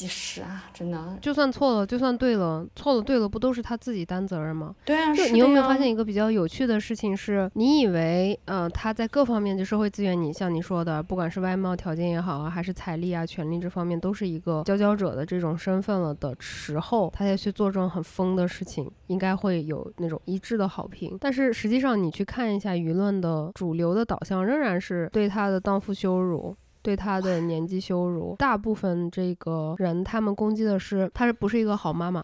[0.01, 4.73] 其实啊，真的，就算错了，就算对了，错了对了，不都是他自己担责任吗？
[4.83, 21.15] 对啊，就你有没有发现一个比较有趣的事情是，你以为，呃，他在各方面就社会资源，你像你说的，不管是外貌条件也好啊，还是财力啊、权力这方面，都是一个佼佼者的这种身份了的时候，他才去做这种很疯的事情，应该会有那种一致的好评。
[21.21, 26.55] 但是实际上，你去看一下舆论的主流的导向，仍然是对他的荡妇羞辱。
[26.81, 32.23] 对她的年纪羞辱，大部分这个人他们攻击的是她是不是一个好妈妈？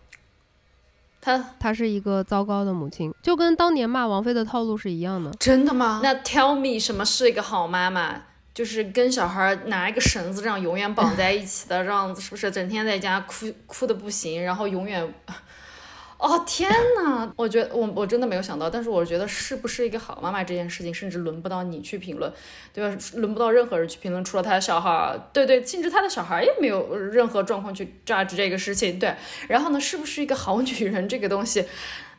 [1.22, 5.32] 她她是一个糟糕的母亲，就跟当年骂王菲的套路是一样的。
[5.40, 6.00] 真的吗？
[6.04, 8.22] 那 tell me 什么是一个好妈妈？
[8.54, 15.14] 就是跟小孩拿一个绳子这样永远绑在一起的，这样子是不是整天在家哭哭的不行，然后永远。
[16.20, 17.32] 哦天哪！
[17.36, 22.32] 我觉得我我真的没有想到，但是我觉得是不是一个好妈妈这件事情，甚至轮不到你去评论，
[22.74, 22.98] 对吧？
[23.14, 25.16] 轮不到任何人去评论，除了他的小孩。
[25.32, 28.98] 对对，甚至他的小孩也没有任何状况去 judge 这个事情。
[28.98, 29.14] 对，
[29.48, 31.66] 然后呢，是不是一个好女人这个东西？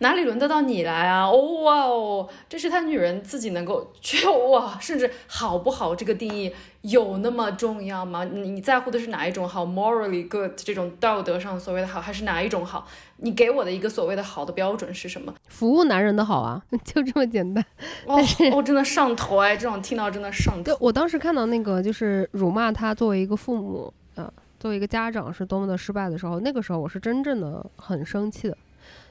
[0.01, 1.27] 哪里轮得到你来啊？
[1.27, 8.23] 哦哇哦，这是他女人自己能够去哇，甚至好不好这个定义有那么重要吗？
[8.23, 12.87] 你在乎的是哪一种好？morally good 这种道德上所谓的好，还是哪一种好？
[13.19, 15.35] 你给我的一个所谓的好的标准是什么？
[15.49, 17.65] 服务男人的好啊， 就这么简单。
[18.07, 18.17] 哦
[18.53, 20.77] 哦，真的上头哎，这种听到真的上头。
[20.81, 28.57] 我当时看到那个就是辱骂他作为一个父母啊，作为一个家长是多么的失败的时候，那个时候我是真正的很生气的。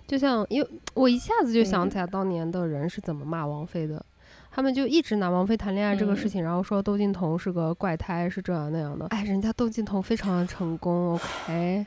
[0.08, 4.02] 就像，因为我一下子就想起来当年的人是怎么骂王菲的，
[4.50, 9.06] 他们就一直拿王菲谈恋爱这个事情，然后说窦靖童是个怪胎，是这样那样的。
[9.08, 11.86] 哎，人家窦靖童非常的成功，OK，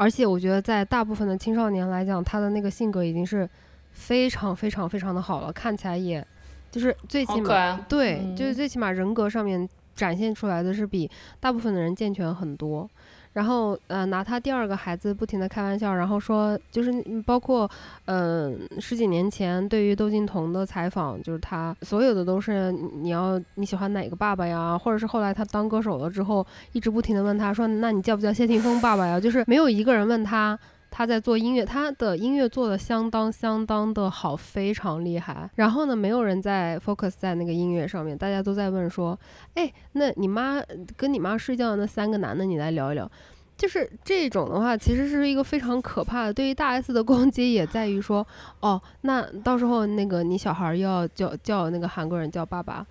[0.00, 3.46] 而且我觉得在大部分的青少年来讲，他的那个性格已经是
[3.92, 6.26] 非常非常非常的好了，看起来也
[6.70, 12.88] 就是最起码对，就是最起码人格上面展现出来的是比大部分的人健全很多。
[13.32, 16.92] 然后，呃，拿他第二个孩子不停的开玩笑，然后说，就是
[17.24, 17.70] 包括，
[18.06, 29.20] 嗯，十几年前对于窦靖童的采访，就是他所有的都是你要你喜欢哪个爸爸呀，或者是后来他当歌手了之后，一直不停的问他说，那你叫不叫谢霆锋爸爸呀？
[29.20, 30.58] 就是没有一个人问他
[30.90, 35.48] 他在做音乐，他的音乐做的相当相当的好，非常厉害。
[35.54, 39.18] 然后呢，没有人在 focus 在那个音乐上面，大家都在问说，
[39.54, 40.60] 哎，那你妈
[40.96, 43.10] 跟你妈睡觉的那三个男的，你来聊一聊。
[43.56, 46.32] 就是这种的话，其实是一个非常可怕的。
[46.32, 48.26] 对于大 S 的攻击，也在于说，
[48.60, 52.86] 哦，那到时候那个你小孩要叫叫那个韩国人叫爸爸。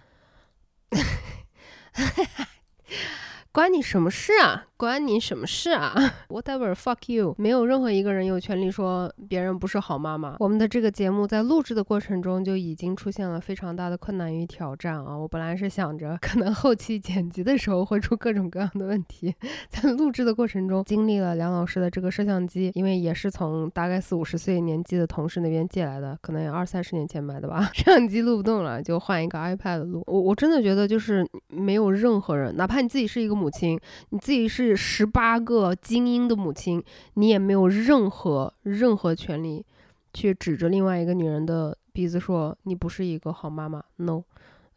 [3.52, 4.68] 关你什么事啊？
[4.80, 5.94] 关你什么事啊？
[6.30, 7.36] Whatever, fuck you！
[7.38, 10.38] 没有任何一个人有权利说别人不是好妈妈。
[10.40, 15.18] 我们的这个节目在录制的过程中就已经出现了非常大的困难与挑战啊！
[15.18, 19.36] 我本来是想着可能后期剪辑的时候会出各种各样的问题，
[19.68, 27.70] 在录制的过程中经历了梁老师的这个摄像机，因为也是从大概四五十岁年纪的同事那边借来的，可能有二三十年前买的吧。
[27.76, 30.04] 摄像机录不动了，就换一个 iPad 录。
[30.08, 33.40] 我我真的觉得就是没有任何人，哪怕你自己是一个。
[33.40, 36.84] 母亲，你自己是十八个精英的母亲，
[37.16, 39.66] 你也没有任何任何权利
[40.14, 43.84] 去指着另外一个女人的鼻子说你不是一个好妈妈。
[43.98, 44.24] No，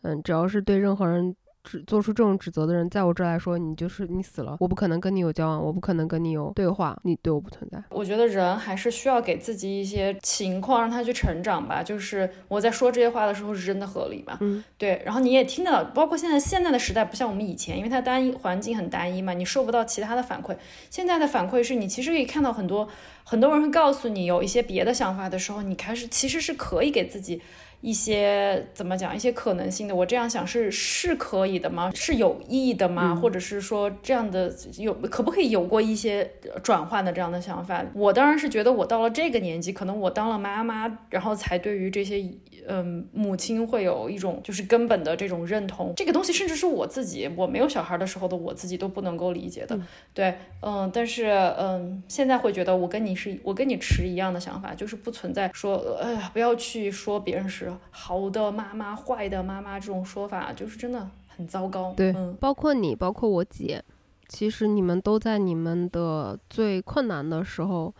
[0.02, 1.36] 嗯，只要是对任何人。
[1.64, 7.82] 指做出这种指责的人，在我这儿来说，你就是你死了，我不可能跟你有交往，我不可能跟你有对话，你对我不存在。
[7.90, 11.82] 我觉得人还是需要给自己一些情况，让他去成长吧。
[11.82, 14.38] 就是我在说这些话的时候是真的合理吧？
[14.40, 15.00] 嗯，对。
[15.04, 20.56] 然后你也听到，包括现在现在的时代不像我们以前，因为它单一环境很单一嘛，你收不到其他的反馈。
[20.90, 22.88] 现在的反馈是你其实可以看到很多
[23.24, 27.40] 很多人会告诉你有一些别的想法的时候，你开始其实是可以给自己。
[27.82, 29.14] 一些怎么讲？
[29.14, 31.90] 一些可能性的，我这样想是是可以的吗？
[31.94, 33.14] 是有意义的吗？
[33.14, 36.30] 或者是说这样的有可不可以有过一些
[36.62, 37.84] 转换的这样的想法？
[37.92, 42.24] 我当然是觉得我到了这个年纪，可能我当了妈妈，然后才对于这些
[42.68, 45.92] 嗯母亲会有一种就是根本的这种认同。
[45.96, 49.76] 这个东西甚至是我自己我没有小孩的时候的我自己都不能够理解的。
[50.14, 51.26] 对，嗯，但是
[51.58, 57.71] 嗯现在会觉得我跟你是我跟你持一样的想法，就是不存在说哎呀不要去说别人是。
[57.90, 61.92] 好的妈妈，坏的妈妈，这种说法就是真的很糟糕。
[61.94, 63.82] 对，嗯，包括你，包括我姐，
[64.28, 67.94] 其实你们都在你们的最困难的时候，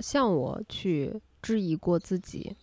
[0.00, 2.56] 向我去质疑过自己。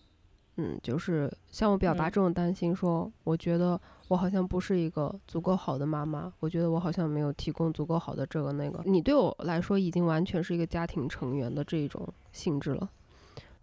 [0.56, 8.82] 嗯，就是向我表达这种担心，说我觉得我好像不是一个足够好的妈妈，我觉得我好像没有提供足够好的这个那个。
[8.84, 12.90] 你对我来说，已经完全是一个家庭成员的这种性质了。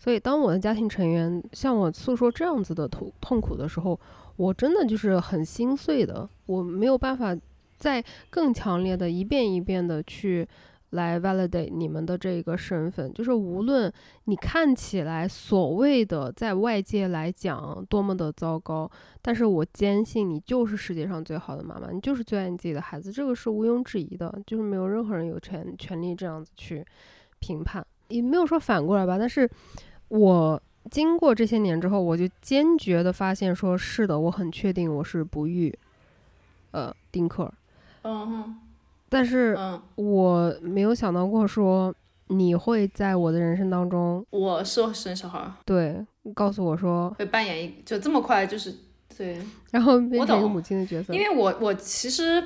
[0.01, 3.99] 所以，当我的家庭成员向我诉说这样子的痛痛苦的时候，
[4.37, 6.27] 我真的就是很心碎的。
[6.45, 7.37] 我没有办法
[7.77, 10.47] 再更强烈的一遍一遍的去
[10.91, 13.13] 来 validate 你们的这个身份。
[13.13, 13.91] 就是无论
[14.23, 18.89] 你看起来所谓的在外界来讲多么的糟糕，
[19.21, 24.33] 但是我坚信你就是世界上最好的妈妈，你就是最爱你自己的孩子，这个是毋庸置疑的。
[24.47, 26.85] 就是没有任何人有权权利这样子去
[27.39, 29.49] 评判，也没有说反过来吧，但是。
[30.09, 35.73] 我经过这些年之后，我就坚决的发现，说是的，我很确定我是不育，
[36.71, 37.51] 呃，丁克。
[38.01, 38.59] 嗯哼。
[39.07, 39.57] 但是，
[39.95, 41.93] 我没有想到过说
[42.27, 48.71] 你会在我的人生当中，我是生小孩，对，告诉我说会扮演一，就这么快，就是
[49.17, 49.41] 对，
[49.71, 51.13] 然后变成一个母亲的角色。
[51.13, 52.43] 因为我我其实。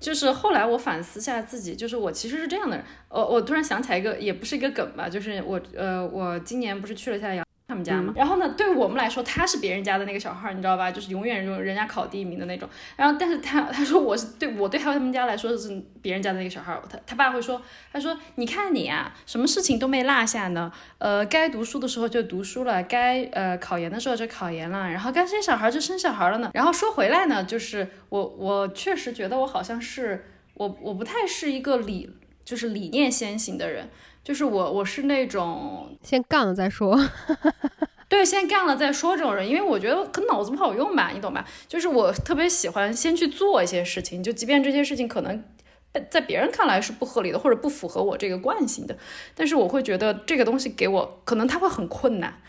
[0.00, 2.84] 就是后来我反思下自己，就是我其实是这样的人。
[3.10, 7.44] 我我突然想起来一个，也不是一个梗吧，就是我呃，我今年不是去了下杨。
[7.70, 10.90] 他们家嘛，然后呢，对我们来说，他是别人家的那个小孩，你知道吧？
[10.90, 12.68] 就是永远人人家考第一名的那种。
[12.96, 16.76] 然后，但是他他说我是对我对他们家来说是别人家的那个小孩。
[16.90, 20.72] 他他爸会说，他说你看你啊，什么事情都没落下呢。
[20.98, 26.50] 呃，该读书的时候就读书了，该呃考研的时候就考研了，然后该生小孩就生小孩了呢。
[26.52, 32.10] 然后说回来呢，就是我我确实觉得我好像是我我不太是一个理
[32.44, 33.88] 就是理念先行的人。
[34.22, 36.98] 就是我，我是那种先干了再说，
[38.08, 41.46] 对，先干了再说这种人，因为我觉得可能脑子不好用吧，你懂吧？
[41.66, 45.42] 就是我特别喜欢先去做一些事情，就即便这些事情可能
[46.10, 48.96] 在别人看来是不合理的，或者不符合我这个惯性的，
[49.34, 52.40] 但是我会觉得这个东西给我，可能它会很困难，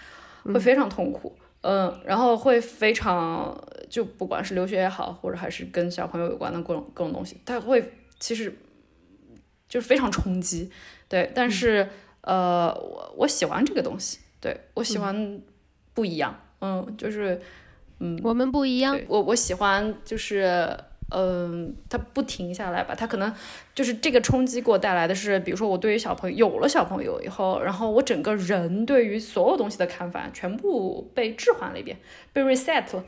[0.43, 3.55] 会非常痛苦，嗯，然后会非常，
[3.89, 8.55] 就不管是留学也好，或者还是跟小朋友有关的各种各种东西，它会其实
[9.71, 10.69] 就是非常冲击。
[11.07, 11.87] 对，但是
[12.19, 15.41] 呃，我我喜欢这个东西，对我喜欢
[15.93, 17.41] 不一样，嗯，就是
[17.99, 20.77] 嗯，我们不一样，我我喜欢就是
[21.09, 23.33] 嗯，他不停下来吧，他可能
[23.73, 31.97] 就是这个冲击给我带来的是，比如说我对于小朋友有了小朋友以后，然后我整个人对于所有东西的看法全部被置换了一遍，
[32.33, 33.03] 被 reset 了，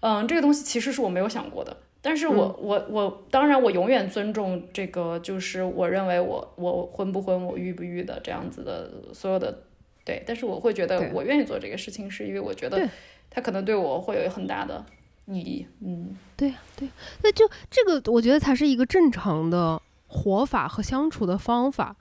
[0.00, 1.76] 嗯，这个东西其实是我没有想过的。
[2.02, 9.62] 但是我、我我当然我永远尊重这个，就是我认为我我婚不婚，我育不育的这样子的所有的
[10.04, 12.88] 对，但是我会觉得我愿意做这个事情，是因为我觉得对。
[13.30, 14.84] 它可能对我会有很大的
[15.26, 15.66] 意义。
[15.80, 16.92] 嗯，对呀、对呀，
[17.22, 21.96] 那就这个，我觉得才是一个正常的活法和相处的方法，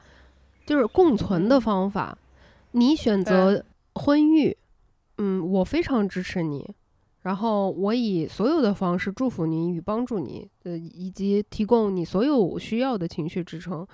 [0.66, 2.18] 就是共存的方法。
[2.72, 4.58] 你选择婚育，
[5.20, 6.74] 嗯，我非常支持你，
[7.22, 13.86] 然后我以所有的方式祝福你与帮助你，呃，以及提供你所有需要的情绪支撑。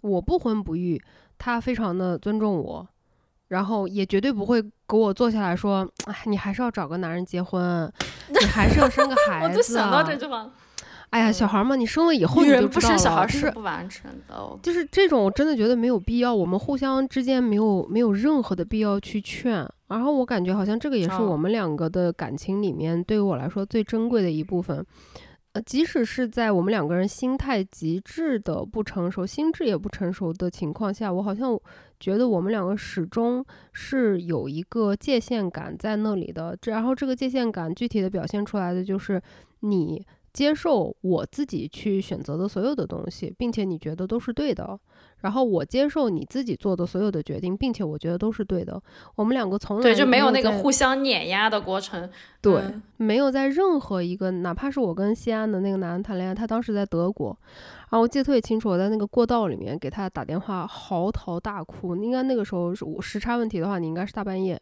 [0.00, 0.98] 我不婚不育，
[1.36, 2.88] 他非常的尊重我，
[3.48, 7.92] 然后也绝对不会给我坐下来说，哎，你还是要找个男人结婚，
[8.28, 9.50] 你还是要生个孩子、啊。
[9.50, 10.50] 我就想到这句话，
[11.10, 14.58] 哎呀，小孩嘛，你生了以后你女人不就知道了，生小孩就是不完成的哦。
[14.62, 19.68] 就是这种，我真的觉得没有必要，我们互相之间没有没有任何的必要去劝。
[19.90, 24.84] 然后我感觉好像这个也是哦我们两个的感情里面对于我来说最珍贵的一部分。
[25.52, 31.58] 呃，即使是在我们两个人心态极致的不成熟、心智也不成熟的情况下，我好像
[31.98, 36.56] 觉得我们两个始终是有一个界限感在那里的。
[36.60, 39.20] 这然后这个界限感具体的表现出来的就是
[39.62, 44.78] 你接受我自己去选择的所有的东西，并且你觉得都是对的。
[45.20, 48.80] 然后我接受你自己做的所有的决定，并且我觉得都是对的。
[49.14, 52.08] 我们两个从来对，就没有有那个互相碾压的过程。
[52.40, 57.36] 对，嗯没有在任何一个，哪怕是我跟西安的那个男的谈恋爱，他当时在德国，
[57.90, 61.96] 然后我记得特别清楚，我在那个过道里面给他打电话嚎啕大哭。
[61.96, 64.60] 应该那个时候是我时差问题的话，你应该是大半夜。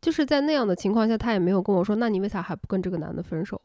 [0.00, 3.60] 就是在那样的情况下，他也没有跟我说，那你为啥还不跟这个男的分手？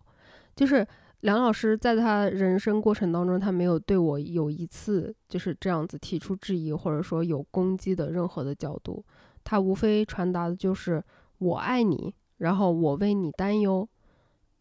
[0.56, 0.86] 就是
[1.22, 9.04] 梁老师在他人生过程当中，他没有对我有一次就是这样子提出质疑，或者说有攻击的任何的角度。
[9.44, 11.04] 他无非传达的就是
[11.40, 13.88] 我爱你，然后我为你担忧，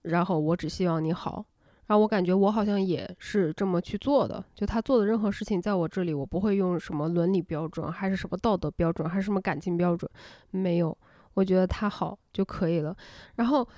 [0.02, 1.44] 然后我只希望你好。
[1.86, 10.10] 然后我感觉我好像也是这么去做的，就他做的任何事情，在我这里我不会用什么伦理标准，还是什么道德标准，还是什么感情标准，
[10.50, 10.96] 没有，
[11.34, 12.96] 我觉得他好就可以了。
[13.36, 13.68] 然后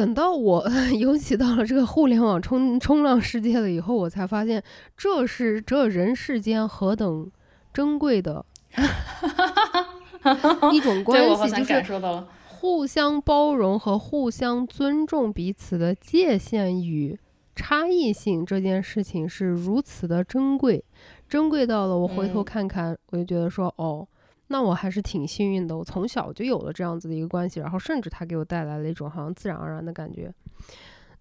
[0.00, 0.66] 等到我
[0.98, 4.62] 尤其到了这个互联网冲冲浪世界了以后，我才发现
[4.96, 7.30] 这是这人世间何等
[7.70, 8.42] 珍贵的
[10.72, 12.00] 一种关系，就是。
[12.46, 17.18] 互相包容和互相尊重彼此的界限与
[17.54, 20.82] 差异性这件事情是如此的珍贵，
[21.28, 24.06] 珍贵到了我回头嗯看看，我就觉得说，哦，
[24.52, 30.32] 那我还是挺幸运的，我从小就有了这样子的一个关系，然后甚至他给我带来了一种好像自然而然的感觉。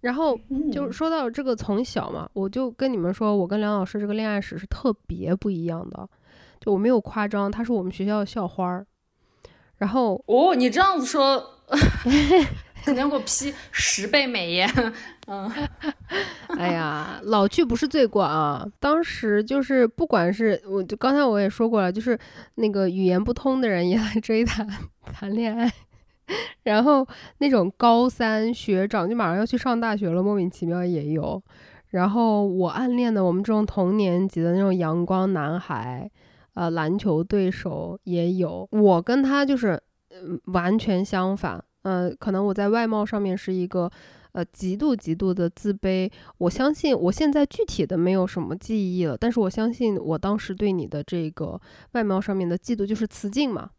[0.01, 0.35] 然后
[0.71, 6.09] 就是嗯说到这个从小嘛，我就跟你们说，我跟梁老师这个恋爱史是特别不一样的，
[6.59, 8.83] 就我没有夸张，他是我们学校的校花儿。
[9.77, 11.61] 然后哦，你这样子说，
[12.89, 14.67] 肯定要给我批十倍美颜。
[15.31, 15.47] 嗯，
[16.57, 18.65] 哎呀，老去不是罪过啊！
[18.79, 22.17] 当时就是不管是我就刚才我也说过了，就是
[22.55, 24.65] 那个语言不通的人也来追他
[25.13, 25.71] 谈恋爱，
[26.63, 31.39] 然后那种高三学长就马上要去上大学了，莫名其妙也有。
[31.89, 36.09] 然后我暗恋的我们这种同年级的那种阳光男孩，
[36.55, 38.67] 呃，篮球对手也有。
[38.71, 39.79] 我跟他就是，
[40.09, 41.63] 嗯、完全相反。
[41.83, 43.89] 呃，可能我在外貌上面是一个，
[44.33, 46.11] 呃，极度极度的自卑。
[46.37, 51.59] 我相信我现在具体的没有什么记忆了，但是我相信我当时对你的这个
[51.93, 53.69] 外貌上面的嫉妒就是雌竞嘛。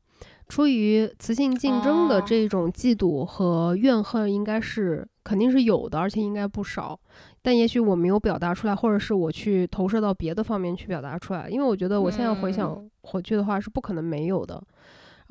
[0.48, 6.98] 出于雌性竞争的哦这种嫉妒和怨恨，应该是肯定是有的，而且应该不少。
[7.40, 14.61] 但也许我没有表达出来，或者是我去投射到别的方面去表达出来，因为我觉得我现在回想回去的话是不可能没有的。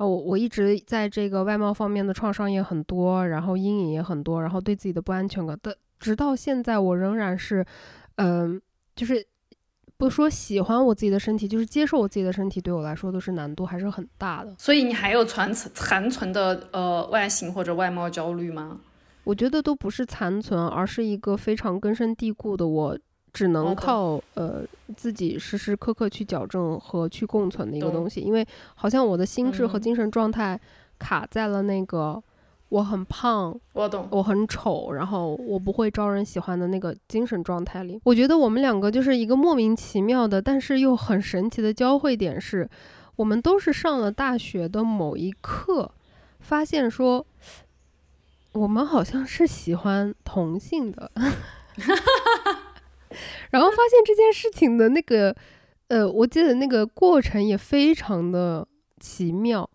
[0.00, 7.62] 啊，我我一直在这个外貌方面的创伤也很多，然后阴影也很多，然后对自己的不安全感但，直到现在我仍然是，
[8.16, 8.58] 嗯、
[8.96, 9.22] 就是
[9.98, 14.54] 不说喜欢我自己的身体，就是接受我自己的身体，对我来说都是难度还是很大的。
[14.56, 18.80] 所以你还有残存残存的呃外形或者外貌焦虑吗？
[19.24, 22.98] 我觉得都不是残存，而是一个非常根深蒂固的，我
[23.32, 24.62] 只能靠呃
[24.96, 28.20] 自己时时刻刻去矫正和去共存的一个东西。
[28.20, 30.60] 因为好像我的心智和嗯精神状态
[30.98, 32.22] 卡在了那个
[32.68, 34.06] 我很胖，我懂。
[34.10, 38.00] 我很丑，然后我不会招人喜欢的那个精神状态里。
[38.04, 42.70] 我觉得我们两个就是一个莫名其妙的，但是又很神奇的交汇点是，
[43.16, 45.90] 我们都是上了大学的某一刻，
[46.38, 47.26] 发现说，
[48.52, 51.10] 我们好像是喜欢同性的，
[53.50, 55.34] 然后发现这件事情的那个，
[55.88, 58.66] 呃，我记得那个过程也非常的
[58.98, 59.68] 奇妙。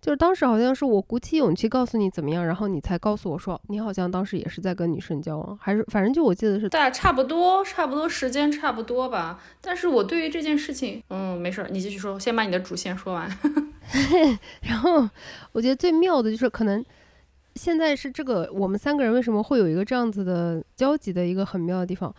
[0.00, 9.38] 就是当时好像是我鼓起勇气告诉你怎么样，然后你才告诉我说你好像当时也是在跟女生交往，还是反正就我记得是对，差不多，差不多时间差不多吧。
[9.60, 13.30] 但是我对于这件事情，嗯，没事儿，你继续说，先把你的主线说完。
[14.62, 15.06] 然后
[15.52, 16.82] 我觉得最妙的就是可能
[17.56, 22.14] 现在是这个我们三个人为什么会有一个这样子的交集的一个很妙的地方，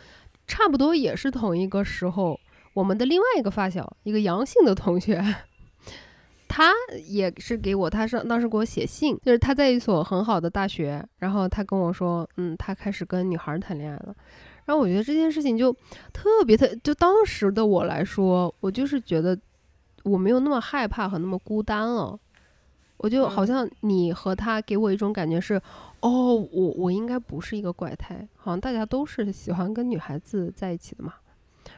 [0.51, 2.37] 差不多也是同一个时候，
[2.73, 5.23] 我们的另外一个发小，一个阳性的同学。
[6.49, 6.73] 他
[7.07, 14.13] 也是给我，他是当时给我写信，就是他在一所很好的大学，然后他跟我说，嗯，他开始跟女孩谈恋爱了。
[14.65, 15.71] 然后我觉得这件事情就
[16.11, 19.39] 特别特，就当时的我来说，我就是觉得
[20.03, 22.19] 我没有那么害怕和那么孤单了。
[23.03, 25.55] 我就好像你和他给我一种感觉是，
[26.01, 31.15] 哦，我我应该不是一个怪胎，好像大家都是喜欢跟女孩子在一起的嘛。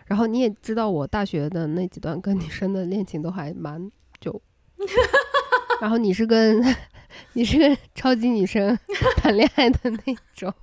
[0.05, 4.41] 然后你也知道，我大学的那几段跟女生的恋情都还蛮久。
[5.80, 6.61] 然后你是跟
[7.34, 8.78] 你是跟超级女生
[9.15, 10.53] 谈恋爱的那种，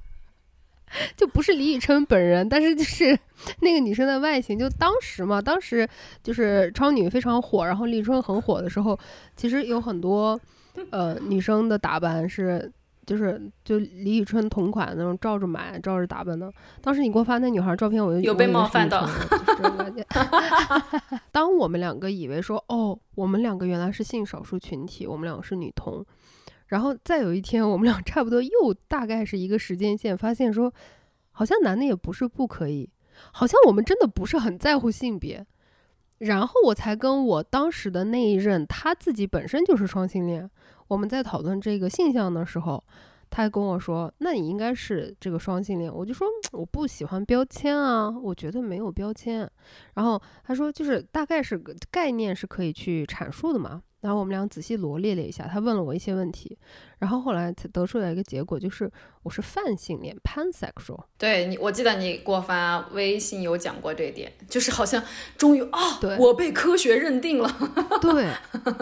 [1.17, 3.19] 就不是李宇春本人，但是就是
[3.61, 4.59] 那个女生的外形。
[4.59, 5.89] 就当时嘛，当时
[6.23, 8.99] 就是超女非常火，然后李宇春很火的时候，
[9.37, 10.41] 其实有很多
[10.91, 12.71] 呃女生的打扮是。
[13.07, 16.53] 就是就李宇春同款那种，照着买，照着打扮的。
[16.81, 19.05] 当时你给我发那女孩照片，我就有被冒犯到。
[21.33, 26.07] 当我们两个以为说，哦，我们两个原来是性少数群体，我们两个是女同，
[26.71, 30.73] 然后再有一天，我们俩 差不多又大概是一个时间线，发现说，
[31.33, 32.89] 好像男的也不是不可以，
[33.33, 35.47] 好像我们真的不是很在乎性别。
[36.19, 40.49] 然后我才跟我当时的那一任，他自己本身就是双性恋。
[40.89, 42.85] 我们在讨论这个性向的时候，
[43.31, 49.51] 他还跟我说：“那你应该是这个双性恋。”我就说：“我不喜欢标签啊，我觉得没有标签。”
[49.97, 51.57] 然后他说：“就是大概是
[51.91, 56.57] 概念是可以去阐述的嘛。”然后我们俩仔细罗列了一下，他问了我一些问题，
[57.01, 58.89] 然后后来才得出来一个结果，就是
[59.23, 61.03] 我是泛性恋 （pansexual）。
[61.19, 65.03] 对你，我记得你给我发微信有讲过这一点，就是好像
[65.37, 67.51] 终于啊，对我被科学认定了。
[68.01, 68.31] 对，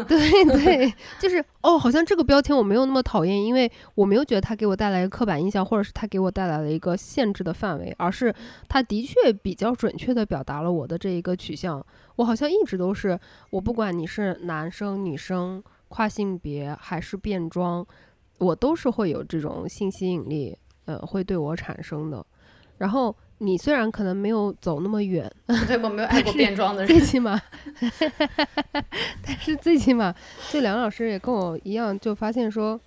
[0.07, 8.35] 对 对，就是哦，好像这个标签我没有那么讨厌，因为我没有觉得它给我带来一个刻板印象，或者是它给我带来了一个限制的范围，而是
[8.69, 11.85] 它的确比较准确的表达了我的这一个取向。
[12.17, 13.17] 我好像一直都是，
[13.51, 17.87] 我不管你是男生、女生、跨性别还是变装，
[18.39, 22.25] 我都是会有这种性吸引力，呃，会对我产生的。
[22.79, 25.31] 然后你虽然可能没有走那么远，
[25.67, 27.41] 对我没有爱过变装的人，最起码，
[29.23, 30.15] 但是最起码，
[30.51, 32.81] 就梁老师也跟我一样，就发现说，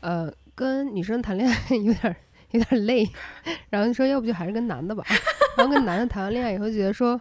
[0.00, 2.16] 呃，跟女生谈恋爱 有点
[2.52, 3.06] 有点累，
[3.70, 5.04] 然后说要不就还是跟男的吧，
[5.56, 7.20] 然后跟男的谈完恋爱以后，觉得说。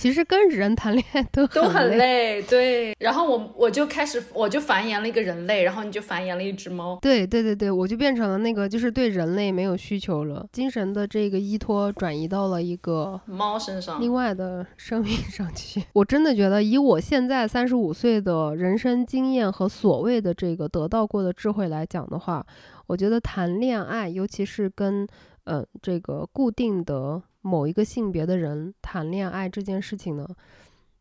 [0.00, 2.96] 其实跟人谈恋爱都 都很累，对。
[2.98, 6.98] 然后我我就开始，我就繁衍了一个人类，然后你就繁衍了一只猫。
[7.02, 15.84] 对对对对，我就变成了那个，就是对人类没有需求了，精神的这个依托转移到了一个猫身上，另外的生命上去。
[15.92, 22.42] 我真的觉得，以我现在三十五岁的人生经验和所谓的这个得到过的智慧来讲的话，
[22.86, 25.06] 我觉得谈恋爱，尤其是跟
[25.44, 27.20] 嗯这个固定的。
[27.40, 30.26] 某一个性别的人谈恋爱这件事情呢，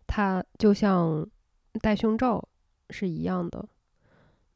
[0.07, 1.27] 它就像
[1.81, 2.43] 戴胸罩
[2.89, 3.67] 是一样的，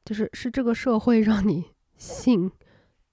[0.05, 1.63] 就是是这个社会让你
[1.97, 2.51] 性，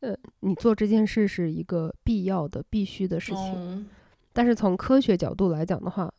[0.01, 3.87] 呃，你做这件事是一个必要的、必须的事情。
[4.33, 6.13] 但是从科学角度来讲的话，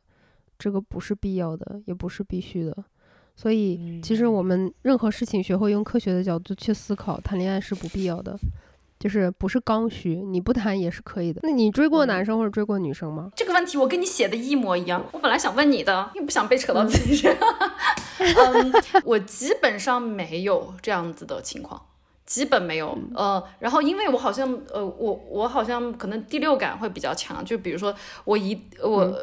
[0.60, 2.86] 这个不是必要的，也不是必须的。
[3.34, 8.38] 所以，其实我们任何事情学会用科学的角度去思考，谈恋爱是不必要的。
[9.02, 11.42] 就是不是刚需，你不谈也是可以的。
[11.42, 13.32] 那你追过男生或者追过女生吗？
[13.36, 15.04] 这个问题我跟你写的一模一样。
[15.12, 17.48] 我本来想问你的，又不想被扯到自己身上。
[18.22, 18.72] 嗯，
[19.04, 21.82] 我基本上没有这样子的情况。
[22.32, 29.14] 基本没有，呃，然后因为我好像，呃，我我好像可能第六感会比较强，就比如说我一我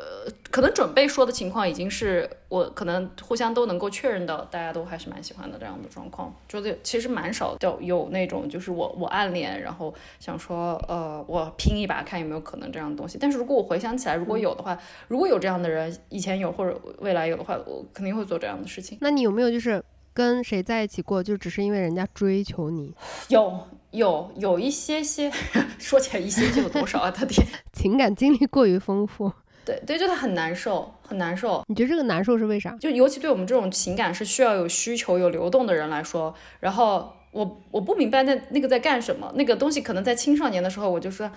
[0.51, 14.79] 可能准备说的情况已经是我可能互相都能够确认到，大家都还是蛮喜欢的这样的状况，觉得其实蛮少有有那种就是我我暗恋，然后想说呃我拼一把看有没有可能这样的东西，但是如果我回想起来，如果有的话，
[15.09, 18.99] 如果有这样的人，以前有或者未来有的话，我肯定会做这样的事情。
[19.01, 19.83] 那你有没有就是？
[20.19, 22.93] 跟谁在一起过，就只是因为人家追求你？
[23.29, 23.57] 有
[23.93, 25.31] 有有一些些，
[25.79, 27.09] 说起来一些就有多少啊？
[27.09, 29.31] 他天， 情感经历过于丰富。
[29.65, 31.63] 对对，就他很难受，很难受。
[31.69, 32.77] 你觉得这个难受是为啥？
[32.81, 41.31] 就尤其对我们这种情感是需要有需求、有流动的人来说，然后我我不明白那那个在干什么，那个东西可能在青少年的时候，我就说，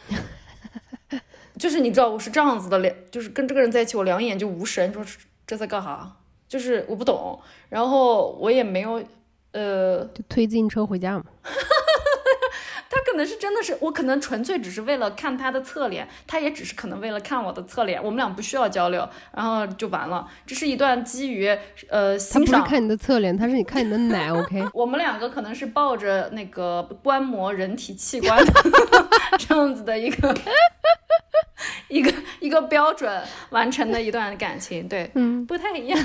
[1.60, 5.06] 就是你知道我是这样子的，两就是跟这个人在一起，我两眼就无神，说
[5.46, 6.18] 这在干啥？
[6.52, 7.40] 就是我不懂，
[7.70, 9.02] 然后我也没有，
[9.54, 11.24] 呃，就推自行车回家嘛。
[12.94, 20.28] 他可能是真的是，我可能纯粹只是为了看他的侧脸，他也只是可能为了看我的侧脸，我们俩不需要交流，然后就完了。
[20.46, 21.48] 这是一段基于
[21.88, 24.62] 呃欣赏，不是看你的侧脸，他是你看你的奶，OK？
[24.76, 28.54] 我们两个可能是抱着那个观摩人体器官的
[29.40, 30.36] 这样子的一个
[31.90, 36.00] 一个一个标准完成的一段感情，对，嗯，不太一样，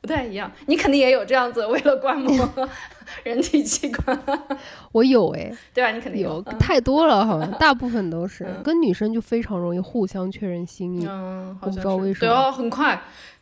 [0.00, 0.50] 不太一样。
[0.66, 2.48] 你肯定也有这样子为了观摩
[3.24, 4.18] 人体器官，
[4.92, 5.90] 我有哎， 对吧？
[5.90, 11.06] 你肯定有嗯太多了，好像大部分都是嗯跟女生就非常容易互相确认心意。
[11.08, 13.00] 嗯，我不知道为什么对哦，很快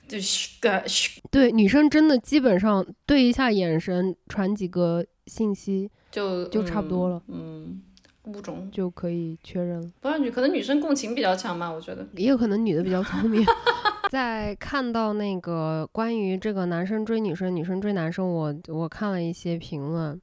[0.09, 7.83] 就嘘个嘘对，女生真的基本上对一下眼神，传几个信息就就差不多了嗯，嗯
[8.25, 9.91] 物种就可以确认了。
[10.01, 12.07] 不是女，可能女生共情比较强吧，我觉得。
[12.14, 13.45] 也有可能女的比较聪明。
[14.11, 20.20] 在看到那个关于这个男生追女生、女生追男生，我我看了一些评论，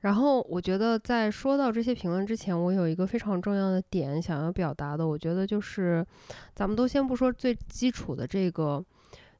[0.00, 6.04] 然后我觉得在说到这些评论之前，我有一个非常重要的点想要表达的，我觉得就是，
[6.54, 8.84] 咱们都先不说最基础的这个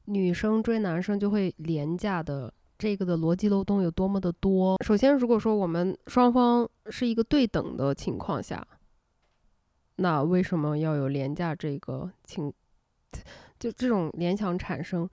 [0.05, 2.51] 女生追男生就会廉价的。
[2.77, 4.77] 这个的逻辑漏洞有多么的多？
[4.83, 8.65] 首先，如果说我们双方是一个对等的情况下，
[9.97, 12.51] 那为什么要有廉价这个情？
[13.59, 15.07] 就这种联想产生，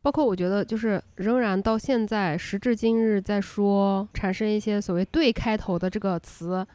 [0.00, 6.66] 包括我觉得就是仍然到现在时至今日，在说产生一些所谓“对”开头的这个词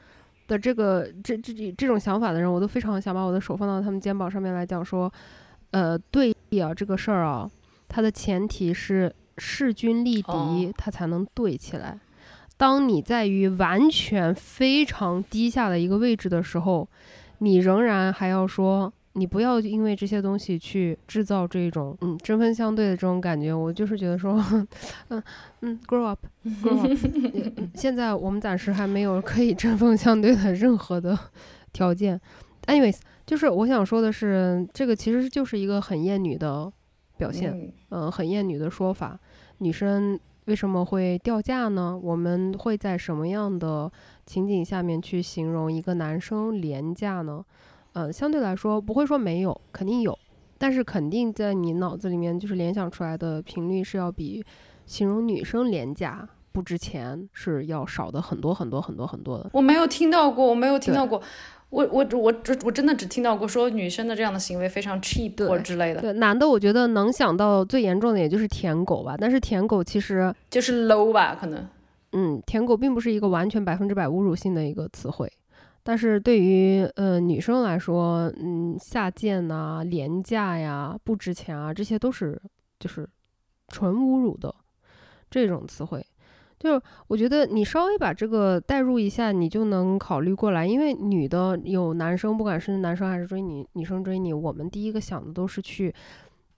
[0.47, 5.11] 的这个这这这种想法的人，我都非常想把我的手放到他们肩膀上面来讲说，
[5.71, 6.31] 呃，对
[6.61, 7.49] 啊，这个事儿啊，
[7.87, 11.99] 它的前提是势均力敌哦，它才能对起来。
[12.57, 16.87] 当你在于完全非常低下的一个位置的时候，
[17.39, 23.53] 你仍然还要说，你不要因为这些东西去制造这种嗯针锋相对的这种感觉。
[23.53, 24.41] 我就是觉得说，
[25.09, 25.21] 嗯
[25.61, 26.89] 嗯，grow up，grow up
[27.57, 27.71] 嗯。
[27.75, 31.17] 现在我们暂时还没有可以针锋相对的任何的
[31.73, 32.19] 条件。
[32.67, 36.71] anyways，就是我想说的是，这个其实就是一个很厌女的
[37.17, 37.51] 表现。
[37.53, 39.19] 嗯嗯，很厌女的说法。
[39.59, 41.97] 女生为什么会掉价呢？
[42.03, 43.91] 我们会在什么样的
[44.25, 47.43] 情景下面去形容一个男生廉价呢？
[47.93, 50.17] 呃，相对来说不会说没有，肯定有，
[50.57, 54.43] 但是肯定在你脑子里面就是联想出来的频率是要比
[54.85, 59.49] 形容女生廉价不值钱是要少的很多很多很多很多的。
[59.53, 61.21] 我没有听到过，我没有听到过。
[61.75, 71.67] 我我我只我真的只听到过说女生的这样的行为非常 cheap 或之类的，对，男的我觉得能想到最严重的也就是舔狗吧，但是舔狗其实就是 low 吧，可能。
[72.13, 75.29] 嗯，舔狗并不是一个完全百分之百侮辱性的一个词汇，
[75.83, 82.41] 但是对于呃女生来说，嗯，下贱呐、廉价呀、不值钱啊，这些都是
[82.79, 83.05] 就是
[83.67, 84.55] 纯侮辱的
[85.29, 86.05] 这种词汇。
[86.57, 95.93] 就我觉得你稍微把这个代入一下，你就能考虑过来，因为女的有男生，不管是男生还是追你，女生追你，我们第一个想的都是去，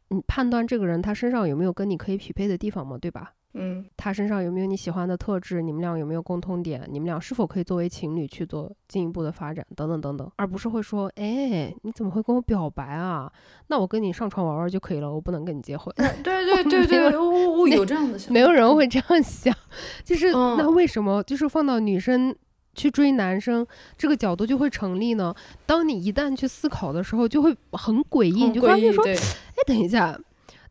[0.10, 3.34] 嗯，判断这个人他身上有没有跟你可以匹配的地方嘛，对吧？
[3.58, 5.62] 嗯，他身上有没有你喜欢的特质？
[5.62, 6.88] 你们俩有没有共通点？
[6.92, 9.66] 你们俩是否可以作为情侣去做进一步的发展？
[9.76, 13.32] 等等等等，而不是会说，哎，你怎么会跟我表白啊？
[13.68, 15.94] 那我跟你上床玩玩就可以了，我不能跟你结婚。
[16.24, 19.54] 对对对对对，我我有这样的想法，没有人会这样想，
[20.06, 22.36] 就是、嗯那为什么就是放到女生
[22.76, 23.66] 去追男生
[23.98, 25.34] 这个角度就会成立呢？
[25.66, 29.16] 当你一旦去思考的时候，就会很诡异，很你就发现说，哎，
[29.66, 30.18] 等一下，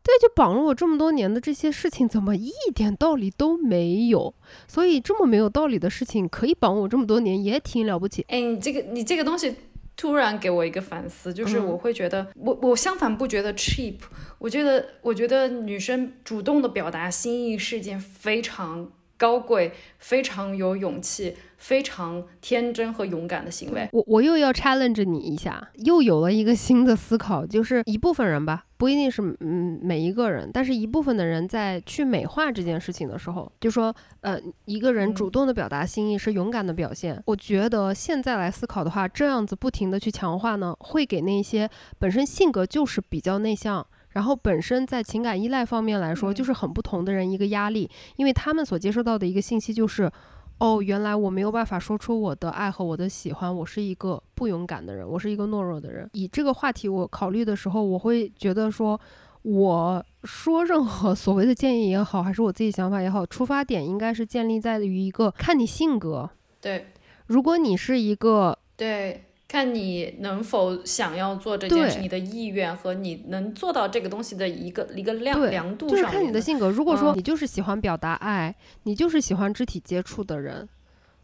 [0.07, 4.33] 对，就绑了我这么多年的这些事情，怎么一点道理都没有？
[4.65, 8.25] 所以这么没有道理的事情，可以绑我这么多年，也挺了不起。
[8.29, 9.53] 哎，你这个你这个东西
[9.97, 13.95] 突然给我一个反思，就是嗯我会觉得，我我相反不觉得 cheap，
[14.37, 23.89] 我觉得我觉得女生主动的表达心意是一件非常高贵、非常有勇气、非常天真和勇敢的行为。
[23.91, 37.21] 我我又要 challenge 你一下，又有了一个新的思考，就是一部分人吧，不一定是嗯每一个人，但是一部分的人在去美化这件事情的时候，就说呃一个人主动的表达心意是勇敢的表现。
[37.25, 43.85] 我觉得现在来思考的话，这样子不停的去强化呢，会给那些本身性格就是比较内向。
[44.17, 50.11] 然后本身在情感依赖方面来说，嗯就是很不同的人一个压力，因为他们所接收到的一个信息就是，
[50.57, 56.09] 哦，原来我没有办法说出我的爱和我的喜欢，我是一个不勇敢的人，我是一个懦弱的人。
[56.13, 58.99] 以这个话题我考虑的时候，我会觉得说，
[59.43, 66.27] 我说任何所谓的建议也好，还是我自己想法也好，出发点应该是建立在于一个看你性格。
[66.59, 66.87] 对
[67.27, 76.69] 如果你是一个对，看你能否想要做这件事，对你的意愿和你能做到这个东西的一个一个量量度上就是看你的性格。
[76.69, 80.67] 如果说嗯你就是喜欢表达爱，你就是喜欢肢体接触的人，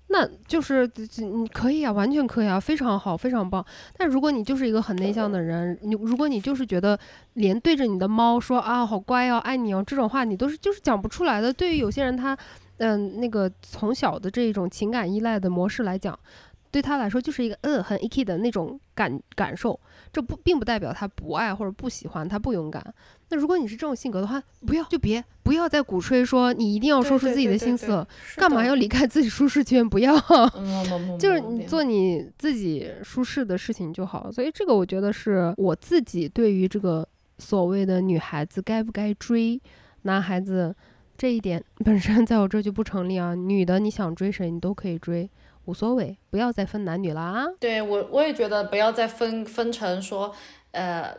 [0.08, 3.66] 那就是你可以啊，完全可以啊，非常好，非常棒。
[3.98, 6.98] 但如果你就是一个很内向的人，你如果你就是觉得
[7.34, 11.52] 连对着你的猫说啊好乖哦，爱你哦这种话，你都是就是讲不出来的。
[11.52, 12.38] 对于有些人他，
[12.78, 16.18] 嗯、那个从小的这种情感依赖的模式来讲。
[16.74, 19.80] 对他来说就是一个嗯很 icky 的那种感感受，
[20.12, 22.84] 这不并不代表他不爱或者不喜欢，他不勇敢。
[23.30, 28.06] 那如果你是这种性格的话，不要就别不要再鼓吹说你一定要说出自己的心思，
[28.38, 29.88] 干嘛要离开自己舒适圈？
[29.88, 30.20] 不要，
[31.20, 34.32] 就是嗯你做你自己舒适的事情就好。
[34.32, 37.08] 所以这个我觉得是我自己对于这个
[37.38, 39.62] 所谓的女孩子该不该追
[40.02, 40.76] 男孩子
[41.16, 43.36] 这一点本身在我这就不成立啊。
[43.36, 45.30] 女的你想追谁你都可以追，
[45.66, 47.46] 无所谓，不要再分男女了啊。
[47.60, 50.36] 对我我也觉得不要再分分成说，
[50.72, 51.16] 呃，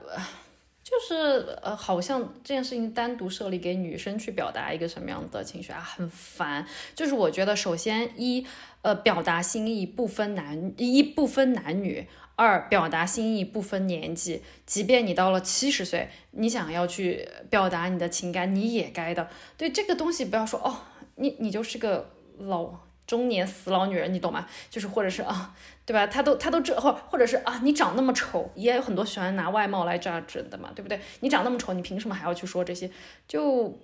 [0.83, 6.67] 就是呃，好像这件事情单独设立给女生去表达一个什么样的情绪啊，很烦。
[6.95, 8.47] 就是我觉得首先一
[8.83, 12.07] 呃，表达心意不分男一不分男女。
[12.37, 19.29] 二，表达心意不分年纪，即便你到了七十岁，你想要去表达你的情感，你也该的。
[19.57, 20.79] 对这个东西，不要说哦，
[21.15, 22.75] 你你就是个老
[23.07, 24.47] 中年死老女人，你懂吗？
[24.71, 26.07] 就是或者是啊，对吧？
[26.07, 31.01] 他都他都这或或者是啊，你长那么丑，也有很多喜欢拿外貌来 judge 的嘛，对不对？
[31.21, 32.91] 你长那么丑，你凭什么还要去说这些？
[33.27, 33.79] 就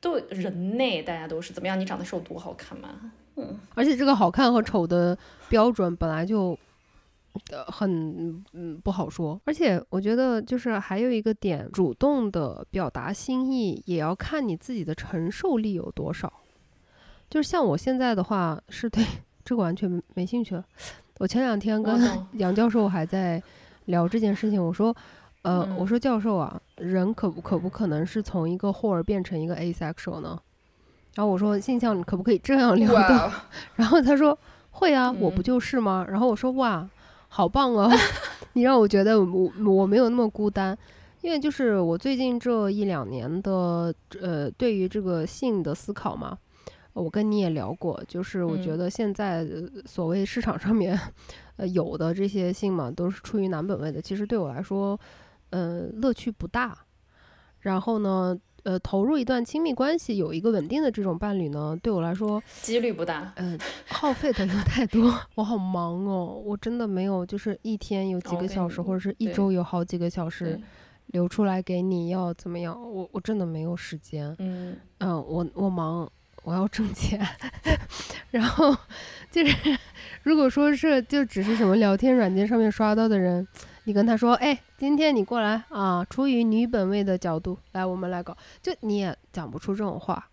[0.00, 1.78] 都人类，大家都是怎么样？
[1.78, 3.12] 你长得是有多好看吗？
[3.74, 5.16] 而且这个好看和丑的
[5.48, 6.58] 标准本来就。
[7.50, 16.30] 呃，很嗯不好说，而且我觉得就是还有一个点，主动的表达心意也要看你自己的承受力有多少。
[17.32, 19.02] 就是像我现在的话，是对
[19.42, 20.62] 这个完全没没兴趣了。
[21.18, 21.98] 我前两天跟
[22.36, 23.42] 杨教授还在
[23.86, 24.94] 聊这件事情，我说，
[25.40, 30.38] 呃，嗯我说教授啊，人可不可不可能是从一个 whore 变成一个 asexual 呢？
[31.14, 33.32] 然后我说性向可不可以这样聊的？
[33.76, 34.38] 然后他说
[34.72, 36.04] 会啊，我不嗯就是吗？
[36.10, 36.86] 然后我说哇，
[37.28, 37.90] 好棒哦，
[38.52, 40.76] 你让我觉得我我没有那么孤单，
[41.22, 46.36] 因为就是我最近这一两年的呃对于这个性的思考嘛，
[46.92, 50.98] 我跟你也聊过，就是我觉嗯得现在呃所谓市场上面
[51.56, 54.98] 呃有的这些性嘛，都是出于男本位的，其实对我来说，
[55.50, 56.76] 呃乐趣不大。
[57.60, 63.32] 然后呢，呃，投入一段亲密关系，有一个稳定的这种伴侣呢，对我来说，几率不大。
[63.36, 70.60] 嗯，耗费的又太多，我好忙哦，我真的没有，就是一天有几个小时，或者是一周有好几个小时，
[71.06, 72.76] 留出来给你，要怎么样？
[72.92, 76.10] 我我真的没有时间，嗯，嗯，我我忙，
[76.42, 77.20] 我要挣钱，
[78.30, 78.76] 然后
[79.30, 79.78] 就是
[80.22, 83.46] 如果说是就只是什么聊天软件上面刷到的人，
[83.84, 90.28] 你跟他说，哎，今天你过来啊，出于女本位的角度来，我们来搞，就你也讲不出这种话，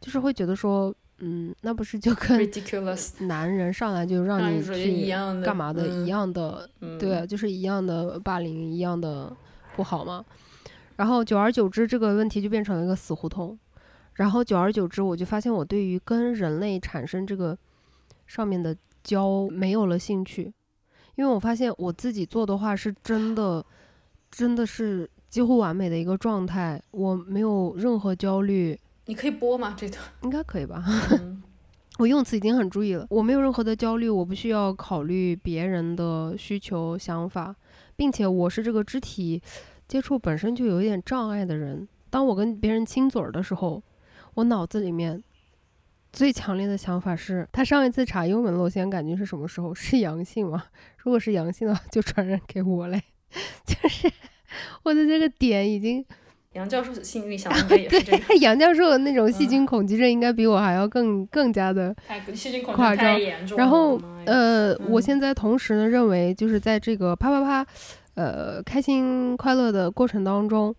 [0.00, 2.38] 就是会觉得说，嗯，那不是就跟
[3.26, 5.10] 男人上来就让你去
[5.42, 9.34] 干嘛的嗯一样的，嗯对啊，就是一样的霸凌，一样的
[9.74, 10.24] 不好吗。
[10.96, 13.58] 然后久而久之，这个问题就变成了一个死胡同。
[14.16, 17.56] 然后久而久之，我就发现我对于跟人类产生这个
[18.26, 20.52] 上面的交没有了兴趣，
[21.14, 23.64] 因为我发现我自己做的话是真的，
[24.30, 29.74] 真的是几乎完美的一个状态，我没有任何焦虑，你可以播吗？
[29.76, 30.02] 这段？
[30.22, 30.82] 应该可以吧？
[31.20, 31.42] 嗯
[31.98, 37.56] 我用词已经很注意了，我没有任何的焦虑，我不需要考虑别人的需求、想法，
[37.96, 39.40] 并且我是这个肢体
[39.88, 41.88] 接触本身就有一点障碍的人。
[42.10, 43.82] 当我跟别人亲嘴儿的时候，
[44.36, 45.22] 我脑子里面
[46.12, 49.74] 最强烈的想法是，他上一次查幽门螺旋杆菌是什么时候？
[49.74, 50.64] 是阳性吗？
[50.98, 53.02] 如果是阳性的话，就传染给我嘞。
[53.66, 54.10] 就是
[54.82, 56.02] 我的这个点已经
[56.52, 61.94] 杨教授心里 想的也是这个，杨教授的那种细嗯菌恐惧症，应该比我还要更更加的
[62.34, 63.58] 细菌恐惧夸张太严重。
[63.58, 67.66] 然后呃，我嗯现在同时呢认为，就是在这个啪啪啪，
[68.14, 70.74] 呃，开心快乐的过程当中，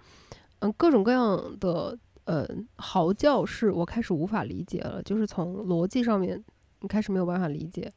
[0.59, 1.95] 嗯、各种各样的
[2.27, 6.43] 呃嚎叫是我开始无法理解了，就是从逻辑上面
[6.81, 7.89] 你开始没有办法理解，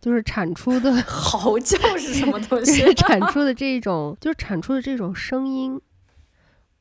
[0.00, 2.80] 就是产出的 嚎叫是什么东就西？
[2.80, 5.78] 是 产出的这种，就是产出的这种声音，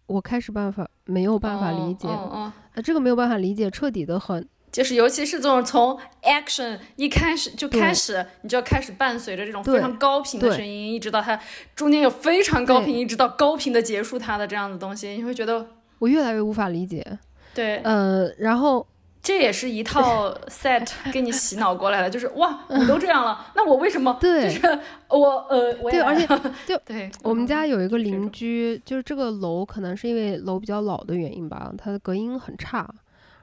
[0.08, 11.38] 我开始办法没有办法理解，哦哦哦啊，这个没有办法理解，彻底的很，就是尤其是这种从 action 一开始就开始，你就要开始伴随着这种非常高频的声音，一直到它
[11.76, 15.68] 中间有非常高频，一直到高频的结束它的这样的东西，你会觉得
[16.04, 17.18] 我越来越无法理解。
[17.54, 18.86] 对，呃，然后
[19.22, 24.18] 这也是一套 set 给你洗脑过来的，就是哇，你都这样了，那我为什么？
[24.20, 26.28] 对，就是我呃，对，而且
[26.66, 32.94] 就 对，我们家有一个邻居，就是这个楼可能是因为楼比较老的原因吧，它的隔音很差。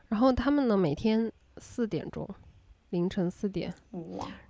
[0.08, 2.28] 然后他们呢，每天四点钟，
[2.90, 3.72] 凌晨四点，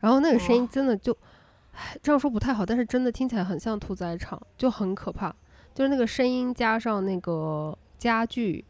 [0.01, 1.17] 然后那个声音真的就，
[2.03, 5.33] 这样说不太好，但是真的听起来很像屠宰场，就很可怕。
[5.75, 8.65] 就是那个声音加上那个家具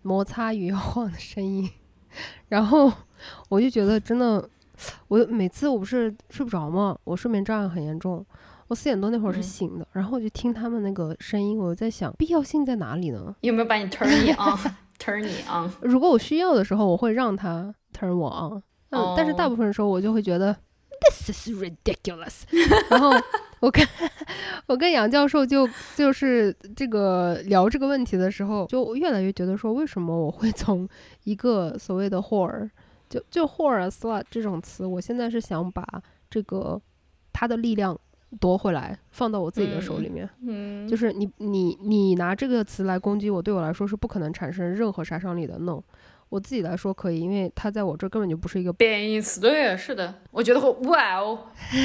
[0.00, 1.68] 摩擦与摇晃的声音，
[2.48, 2.90] 然后
[3.50, 4.48] 我就觉得真的，
[5.08, 6.96] 我每次我不是睡不着吗？
[7.04, 8.24] 我睡眠障碍很严重，
[8.68, 13.36] 我四点多那会儿是醒的，然后我就听他们那个声音，我在想必要性在哪里呢？
[13.42, 18.62] 有没有把你 turn on？turn 你 on， 如果我需要的时候，我会让他 turn 我 on。
[18.92, 20.56] 嗯，但是大部分时候我就会觉得
[21.00, 22.42] this is ridiculous。
[22.90, 23.10] 然后
[23.60, 23.86] 我跟
[24.66, 30.88] 我跟杨教授就就是这个聊这个问题的时候，就越来越觉得说，为什么我会从
[31.24, 32.68] 一个所谓的 whore，
[33.08, 36.80] 就就 whore slut 这种词，我现在是想把这个
[37.32, 37.98] 他的力量。
[38.38, 40.30] 夺回来，放到我自己的手里面。
[40.46, 45.58] 嗯，就是你你你拿这个词来攻击我，对我来说是不可能产生任何杀伤力的。
[45.58, 45.82] No，
[46.30, 49.40] 我自己来说可以，因为它在我这根本就不是一个贬义词。
[49.40, 51.38] 对，是的，我觉得哇哦，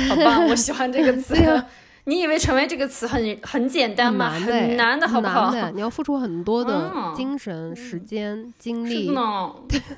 [0.07, 1.35] 好棒，我喜欢这个词。
[2.07, 4.29] 你以为成为这个词很很简单吗？
[4.29, 5.51] 很难的，好不好？
[5.71, 9.11] 你要付出很多的精神、时间、精力。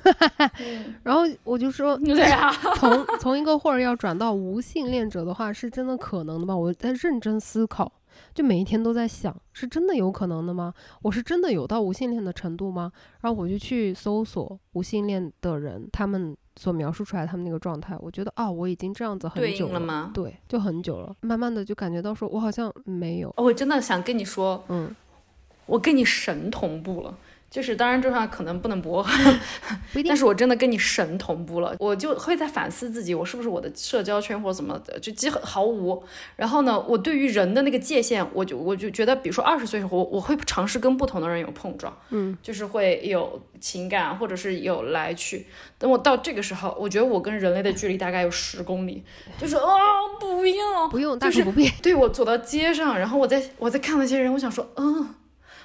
[1.04, 6.56] 然后我就说，对啊，从从一个或者要转到无性恋者的话，是真的可能的吗？
[6.56, 7.92] 我在认真思考，
[8.34, 10.72] 就每一天都在想，是真的有可能的吗？
[11.02, 12.92] 我是真的有到无性恋的程度吗？
[13.20, 16.36] 然后我就去搜索无性恋的人，他们。
[16.60, 20.10] 所描述出来他们那个状态，我觉得啊，我已经这样子很久了吗？
[20.12, 21.14] 对，就很久了。
[21.20, 23.32] 慢慢的就感觉到说，我好像没有。
[23.36, 24.92] 我真的想跟你说，嗯，
[25.66, 27.16] 我跟你神同步了。
[27.50, 29.04] 就是，当然这话可能不能播，
[30.06, 36.02] 但是我真的跟你神同步了，我就会在反思自己，我是不是我的社交圈或者怎么的就几乎毫无。
[36.36, 45.46] 然后呢，我对于人的那个界限，我就我就觉得，比如说二十岁时候，我我会尝试跟不同的人有碰撞，嗯，就是会有情感或者是有来去。
[45.78, 49.02] 等我到这个时候，我觉得我跟人类的距离大概有十公里，
[49.38, 49.62] 就是啊，
[50.20, 51.70] 不用不用，大可不必。
[51.82, 55.14] 对我走到街上，然后我在我在看那些人，我想说，嗯，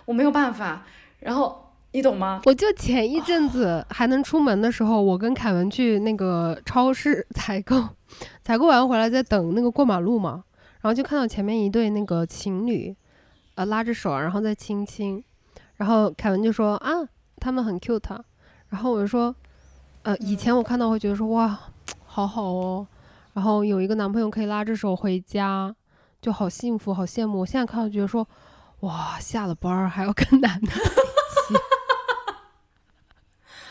[0.05, 0.85] 我没有办法，
[1.19, 1.61] 然后。
[1.93, 2.41] 你懂吗？
[2.45, 7.87] 我就前一阵子还能出门的时候，我跟凯文去那个超市采购，
[8.41, 10.43] 采购完回来在等那个过马路嘛，
[10.81, 12.95] 然后就看到前面一对那个情侣，
[13.53, 15.23] 呃拉着手，然后再亲亲，
[15.75, 16.89] 然后凯文就说啊，
[17.37, 18.19] 他们很 cute，
[18.69, 19.33] 然后我就说，
[20.01, 21.59] 呃以前我看到会觉得说哇，
[22.05, 22.87] 好好哦，
[23.33, 25.75] 然后有一个男朋友可以拉着手回家，
[26.19, 27.41] 就好幸福，好羡慕。
[27.41, 28.27] 我现在看到觉得说，
[28.79, 30.71] 哇，下了班还要跟男的。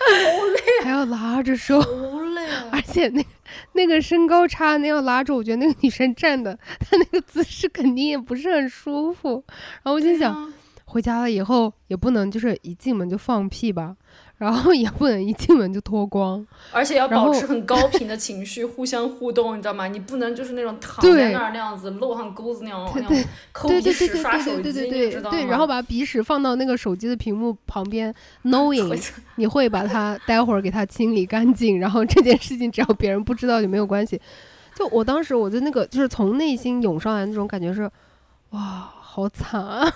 [0.02, 1.88] 好累，还要拉着手，好
[2.34, 2.68] 累啊！
[2.72, 3.24] 而且那
[3.72, 9.44] 那个身高差，那样拉着，我觉得那个女生站的，她那个姿势肯定也不是很舒服。
[9.82, 10.52] 然后我就想，
[10.84, 13.96] 回家了以后也不能就是一进门就放屁吧。
[14.42, 19.86] 然后也不能一进门就脱光，而且要保持很高频的情绪，互相互动，你知道吗？
[19.86, 25.36] 你不能就是那种躺在那儿那样子露上钩子那样那样抠鼻屎刷手机，你知道吗？
[25.36, 28.12] 对，然后把鼻屎放到那个手机的屏幕旁边
[28.42, 29.00] ，knowing
[29.36, 34.20] 你会把它待会儿给它清理干净，然后这件事情只要别人不知道就没有关系。
[34.74, 37.88] 就我当时我的那个就是从内心涌上来那种感觉是，
[38.50, 39.88] 哇，好惨啊！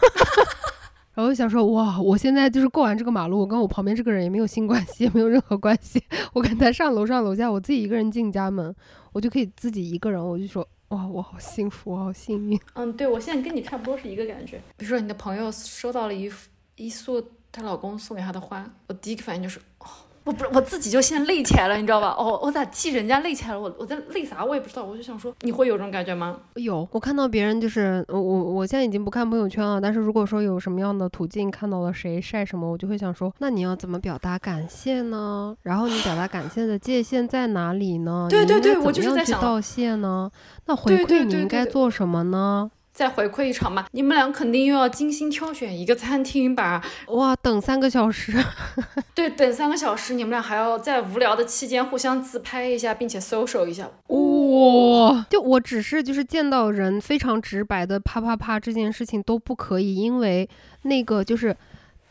[1.16, 5.98] 然后想说哇，我现在就是过完这个马路，我跟我旁边这个人也没有性关系， 也没有任何关系。
[6.34, 8.74] 我跟他上楼上楼下，我自己一个人进家门，
[9.14, 12.60] 我就可以自己一个人，我就说哇，我好幸福，我好幸运。
[12.74, 14.60] 嗯，对，我现在跟你差不多是一个感觉。
[14.76, 16.30] 比如说你的朋友收到了一
[16.76, 19.86] 一束她老公送给她的花，我第一个反应就是哦。
[20.26, 22.12] 我不是我自己就先累起来了，你知道吧？
[22.18, 23.60] 哦，我咋替人家累起来了？
[23.60, 24.44] 我我在累啥？
[24.44, 24.84] 我也不知道。
[24.84, 26.36] 我就想说，你会有这种感觉吗？
[26.54, 35.56] 有，我看到别人就是我我我现在已经不看朋友圈了，但是如果说有什么样的途径看到了谁晒什么，我就会想说，那你要怎么表达感谢呢？
[35.62, 38.26] 然后你表达感谢的界限在哪里呢？
[38.28, 40.28] 对对对，我就是在想道谢呢。
[40.64, 42.68] 那回馈你应该做什么呢？
[42.96, 43.84] 再回馈一场嘛？
[43.90, 46.82] 你们俩肯定又要精心挑选一个餐厅吧？
[47.08, 48.32] 哇，等三个小时。
[49.14, 53.90] 对，等三个小时，你们俩还要在无聊的期间互相自拍一下，并且 social 一下。
[54.06, 55.26] 哇！
[55.28, 60.48] 就我只是就是见到人非常直白的啪啪啪这件事情都不可以，因为
[60.82, 61.54] 那个就是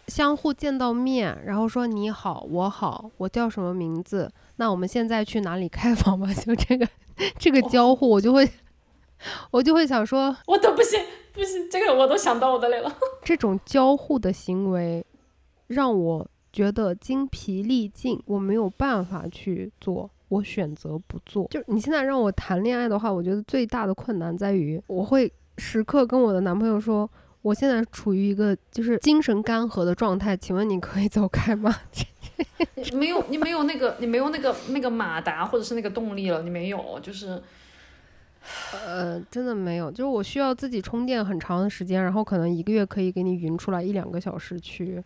[0.07, 4.31] 相互见到面，然后说你好，我好，我叫什么名字？
[4.57, 6.31] 那我们现在去哪里开房吧？
[6.45, 6.87] 就这个
[7.39, 8.47] 这个交互，我就会。
[9.51, 10.99] 我就会想说，我都不行，
[11.33, 12.95] 不行，这个我都想到我的泪了。
[13.23, 15.03] 这种交互的行为，
[15.67, 21.47] 让我觉得精疲力尽，我没有办法去做，我选择不做。
[21.49, 27.09] 就是你现在让我谈恋爱的话，我觉得最大的困难在于，我会时刻跟我的男朋友说，
[27.41, 31.75] 我现在处于一个就是精神干涸的状态，请问你可以走开吗？
[32.75, 37.41] 你没有，你没有那个，你没有那个那个马达或者是那个动力了，你没有，就是。
[38.85, 45.01] 呃，真的没有，就是我需要自己充电很长的时间，然后可能一个月可以给你匀出来一两个小时去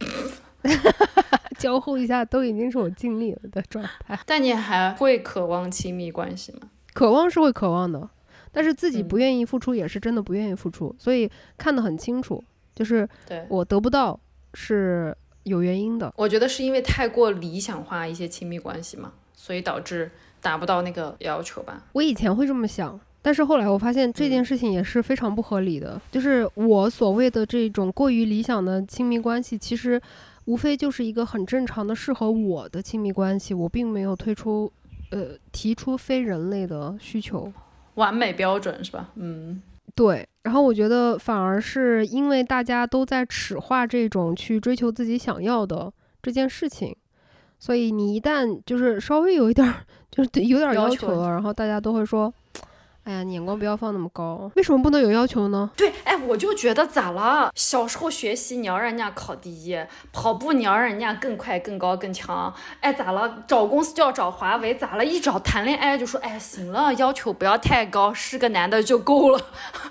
[1.57, 4.19] 交互一下，都已经是我尽力了的状态。
[4.25, 6.59] 但你还会渴望亲密关系吗？
[6.93, 8.09] 渴望是会渴望的，
[8.51, 12.43] 但是自己不愿意付出也是真的不愿意付出，所以看得很清楚，
[12.75, 13.07] 就是
[13.47, 14.19] 我得不到
[14.53, 16.13] 是有原因的。
[16.17, 20.11] 我觉得是因为太过理想化一些亲密关系嘛，所以导致
[20.41, 21.85] 达不到那个要求吧。
[21.93, 22.99] 我以前会这么想。
[23.21, 30.01] 但是后来我发现这件事情也是非常不合理的，就是我所谓的这种过于理想的亲密关系，其实
[30.45, 34.71] 无非就是一个很正常的适合我的亲密关系，我并没有推出，
[35.11, 37.51] 呃，提出非人类的需求，
[37.95, 39.09] 完美标准是吧？
[39.15, 39.61] 嗯，
[39.93, 40.25] 对。
[40.43, 45.91] 然后我觉得反而是因为大家都在耻化这种去追求自己想要的
[46.23, 46.95] 这件事情，
[47.59, 49.75] 所以你一旦就是稍微有一点儿，
[50.09, 52.33] 就是有点要求了，然后大家都会说。
[53.09, 55.71] 哎呀，眼光不要放那么高，为什么不能有要求呢？
[55.75, 57.51] 对，哎，我就觉得咋了？
[57.55, 59.75] 小时候学习你要让人家考第一，
[60.13, 62.53] 跑步你要让人家更快、更高、更强。
[62.81, 63.43] 哎，咋了？
[63.47, 65.03] 找公司就要找华为，咋了？
[65.03, 69.41] 一找谈恋爱就说，哎，行了，要求不要太高，是个男的就够了。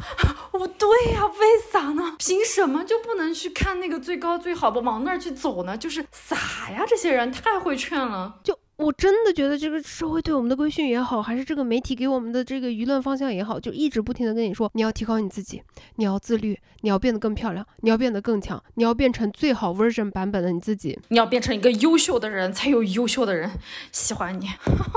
[0.52, 2.14] 不对呀，为啥呢？
[2.20, 5.76] 凭什么就不能去看那个最高最好不，往那儿去走呢？
[5.76, 6.36] 就是傻
[6.70, 8.56] 呀，这些人太会劝了，就。
[8.78, 15.60] 我真的觉得这个社会对我们的规训也好，还是这个媒体给我们的这个舆论方向也好，就一直不停的跟你说，你要提高你自己，
[15.96, 23.50] 你要自律，你要变得更漂亮，你要变得更强，你要变成最好 version 版本的你自己，你要变成一个优秀的人，才有优秀的人
[23.90, 24.46] 喜欢你。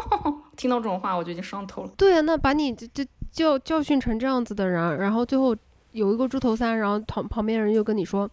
[0.56, 1.92] 听到这种话我就已经上头了。
[1.98, 5.58] 对啊，那把你这这教教训成这样子的人，然后最后
[5.94, 8.30] 有一个猪头三，然后旁旁边人又跟你说。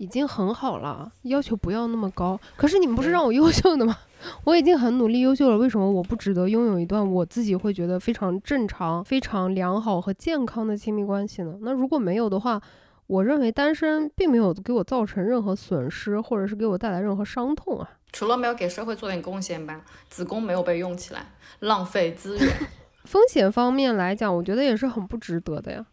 [0.00, 2.40] 已经很好了，要求不要那么高。
[2.56, 3.94] 可是你们不是让我优秀的吗？
[4.44, 11.58] 我已经很努力优秀了，为什么我不值得拥有一段我自己会觉得非常正常、非常良好和健康的亲密关系呢？
[11.60, 12.58] 那如果没有的话，
[13.08, 17.90] 我认为单身并没有给我造成任何损失，或者是给我带来任何伤痛啊。
[18.10, 21.26] 除了没有给社会做点贡献吧，子宫没有被用起来，
[21.58, 22.48] 浪费资源。
[23.04, 25.84] 风险方面来讲，我觉得也是很不值得的呀。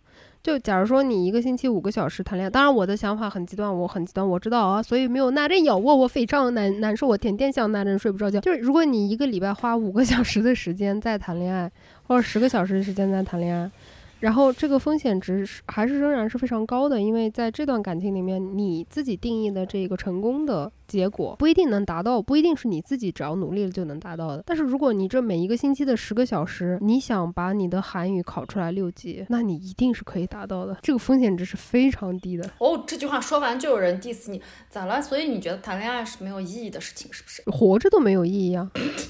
[0.48, 8.40] 就假如说你一个星期五个小时谈恋爱，当然我的想法很极端，我很极端，我知道啊，所以没有那人咬我，我非常难难受，我天天想那人睡不着觉。
[8.40, 11.70] 就是如果你一个礼拜花五个 小时的时间在谈恋爱，
[12.08, 13.70] 或者十个小时的时间在谈恋爱。
[14.22, 24.44] 然后这个风险值还是仍然是非常高的，因为在这段感情里面，你自己定义的这个成功的结果不一定能达到，不一定是你自己只要努力了就能达到的。
[24.46, 30.78] 但是如果你这每一个星期的十个小时，你想把你的韩语考出来六级，那你一定是可以达到的。
[30.82, 32.50] 这个风险值是非常低的。
[32.60, 35.02] 哦，这句话说完就有人 diss 你，咋了？
[35.02, 37.44] 所以你觉得谈恋爱是没有意义的事情，是不是？
[37.52, 38.70] 活着都没有意义啊！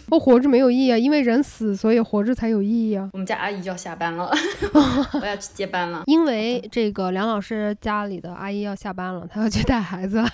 [0.09, 3.09] 我活着没有意义啊，因为人死，所以活着才有意义啊。
[3.13, 4.31] 我们家阿姨要下班了。
[5.21, 10.29] 我要去接班了，因为这个梁老师家里的阿姨要下班了，她要去带孩子了，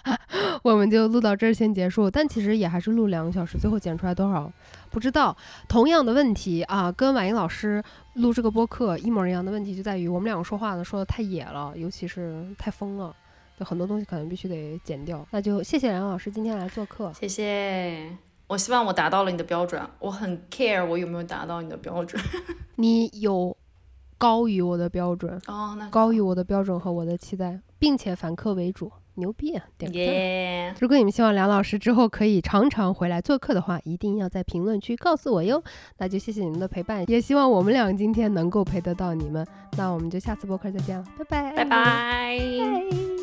[0.62, 2.10] 我们就录到这儿先结束。
[2.10, 4.50] 但其实也还是录两个小时，最后剪出来多少
[4.90, 5.36] 不知道。
[5.68, 7.82] 同样的问题啊，跟婉莹老师
[8.14, 13.14] 录这个播客一模一样的问题就在于我们两个说话呢说的太野了，尤其是太疯了，
[13.58, 15.24] 就很多东西可能必须得剪掉。
[15.30, 18.10] 那就谢谢梁老师今天来做客，谢谢。
[18.48, 22.20] 我希望我达到了你的标准，我很 care 我有没有达到你的标准。
[22.74, 23.56] 你有。
[24.18, 29.64] 高于我的标准哦，那高于我的标准和我的期待，并且反客为主，牛逼啊！
[29.78, 30.76] 点赞！
[30.80, 35.62] 如果你们希望梁老师之后可以常常回来做客的话，一定要在评论区告诉我哟。
[35.98, 39.46] 那就谢谢你们的陪伴，也希望我们俩今天能够陪得到你们。
[39.76, 43.19] 那我们就下次播客再见了，拜拜，拜拜。